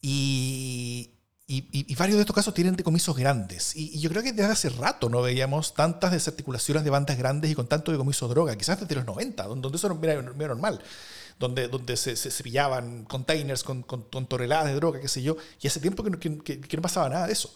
[0.00, 1.10] y,
[1.46, 3.74] y, varios de estos casos tienen decomisos grandes.
[3.74, 7.54] Y, yo creo que desde hace rato no veíamos tantas desarticulaciones de bandas grandes y
[7.54, 10.80] con tanto decomiso de droga, quizás desde los 90, donde eso era, normal
[11.38, 15.68] donde, donde se, se, pillaban containers con, con, toneladas de droga, qué sé yo, y
[15.68, 16.10] hace tiempo que
[16.42, 17.54] que, que no pasaba nada de eso.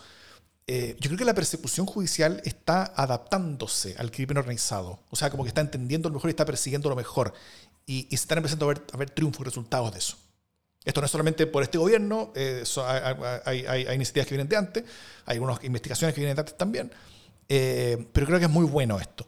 [0.66, 5.01] Eh, yo creo que la persecución judicial está adaptándose al crimen organizado.
[5.11, 7.34] O sea, como que está entendiendo lo mejor y está persiguiendo lo mejor.
[7.84, 10.16] Y, se están empezando a ver, a ver triunfos y resultados de eso.
[10.85, 12.64] Esto no es solamente por este gobierno, eh,
[13.45, 14.85] hay, hay, hay, iniciativas que vienen de antes,
[15.26, 16.91] hay algunas investigaciones que vienen de antes también,
[17.49, 19.26] eh, pero creo que es muy bueno esto.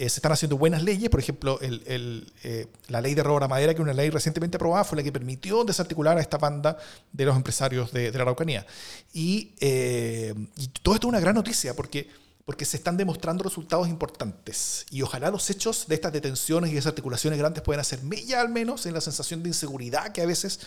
[0.00, 3.48] Eh, se están haciendo buenas leyes, por ejemplo, eh, la ley de robo a la
[3.48, 6.78] madera, que una ley recientemente aprobada, fue la que permitió desarticular a esta banda
[7.12, 8.66] de los empresarios de, la Araucanía.
[9.12, 12.08] Eh, y, todo esto es una gran noticia porque,
[12.50, 14.84] porque se están demostrando resultados importantes.
[14.90, 18.86] Y ojalá los hechos de estas detenciones y desarticulaciones grandes puedan hacer mella al menos
[18.86, 20.58] en la sensación de inseguridad que a veces,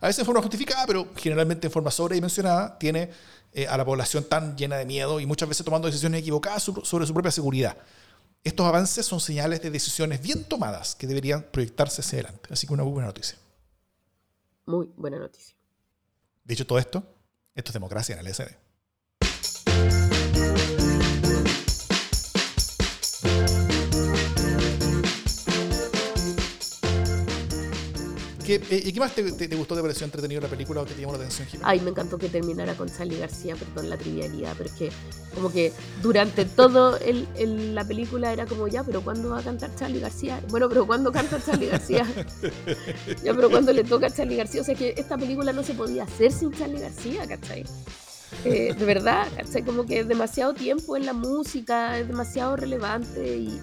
[0.00, 3.10] a veces en forma justificada, pero generalmente en forma sobredimensionada, tiene
[3.68, 7.12] a la población tan llena de miedo y muchas veces tomando decisiones equivocadas sobre su
[7.12, 7.76] propia seguridad.
[8.44, 12.50] Estos avances son señales de decisiones bien tomadas que deberían proyectarse hacia adelante.
[12.52, 13.36] Así que una muy buena noticia.
[14.66, 15.56] Muy buena noticia.
[16.44, 17.02] Dicho todo esto,
[17.52, 18.61] esto es democracia en el SD.
[28.48, 31.12] Eh, ¿Y qué más te, gustó, te pareció entretenido la película o que te llamó
[31.12, 34.76] la atención, Ay, me encantó que terminara con Charlie García, perdón la trivialidad, pero es
[34.76, 34.90] que
[35.34, 35.72] como que
[36.02, 36.98] durante todo
[37.38, 40.40] la película era como, ya, pero ¿cuándo va a cantar Charlie García?
[40.50, 42.06] Bueno, pero ¿cuándo canta Charlie García?
[43.24, 44.60] ya, pero ¿cuándo le toca a Charlie García?
[44.60, 47.64] O sea, que esta película no se podía hacer sin Charlie García, ¿cachai?
[48.44, 49.62] Eh, de verdad, ¿cachai?
[49.62, 53.60] Como que es demasiado tiempo en la música, es demasiado relevante y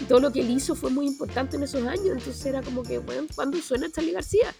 [0.00, 2.06] y todo lo que él hizo fue muy importante en esos años.
[2.06, 4.54] Entonces era como que, bueno, ¿cuándo suena Charlie García?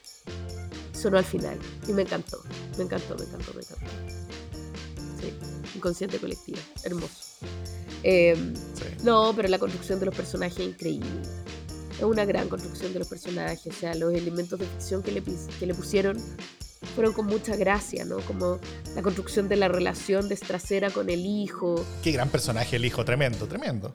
[0.93, 1.59] Sonó al final.
[1.89, 2.43] Y me encantó.
[2.77, 3.87] Me encantó, me encantó, me encantó.
[5.21, 5.33] Sí,
[5.75, 6.59] inconsciente colectiva.
[6.85, 7.47] Hermoso.
[8.03, 8.53] Em,
[9.05, 11.09] no, pero la construcción de los personajes es increíble.
[11.97, 13.67] Es una gran construcción de los personajes.
[13.67, 16.19] O sea, los elementos de ficción que le, que le pusieron
[16.95, 18.19] fueron con mucha gracia, ¿no?
[18.21, 18.59] Como
[18.95, 21.83] la construcción de la relación de Estracera con el hijo.
[22.03, 23.95] Qué gran personaje el hijo, tremendo, tremendo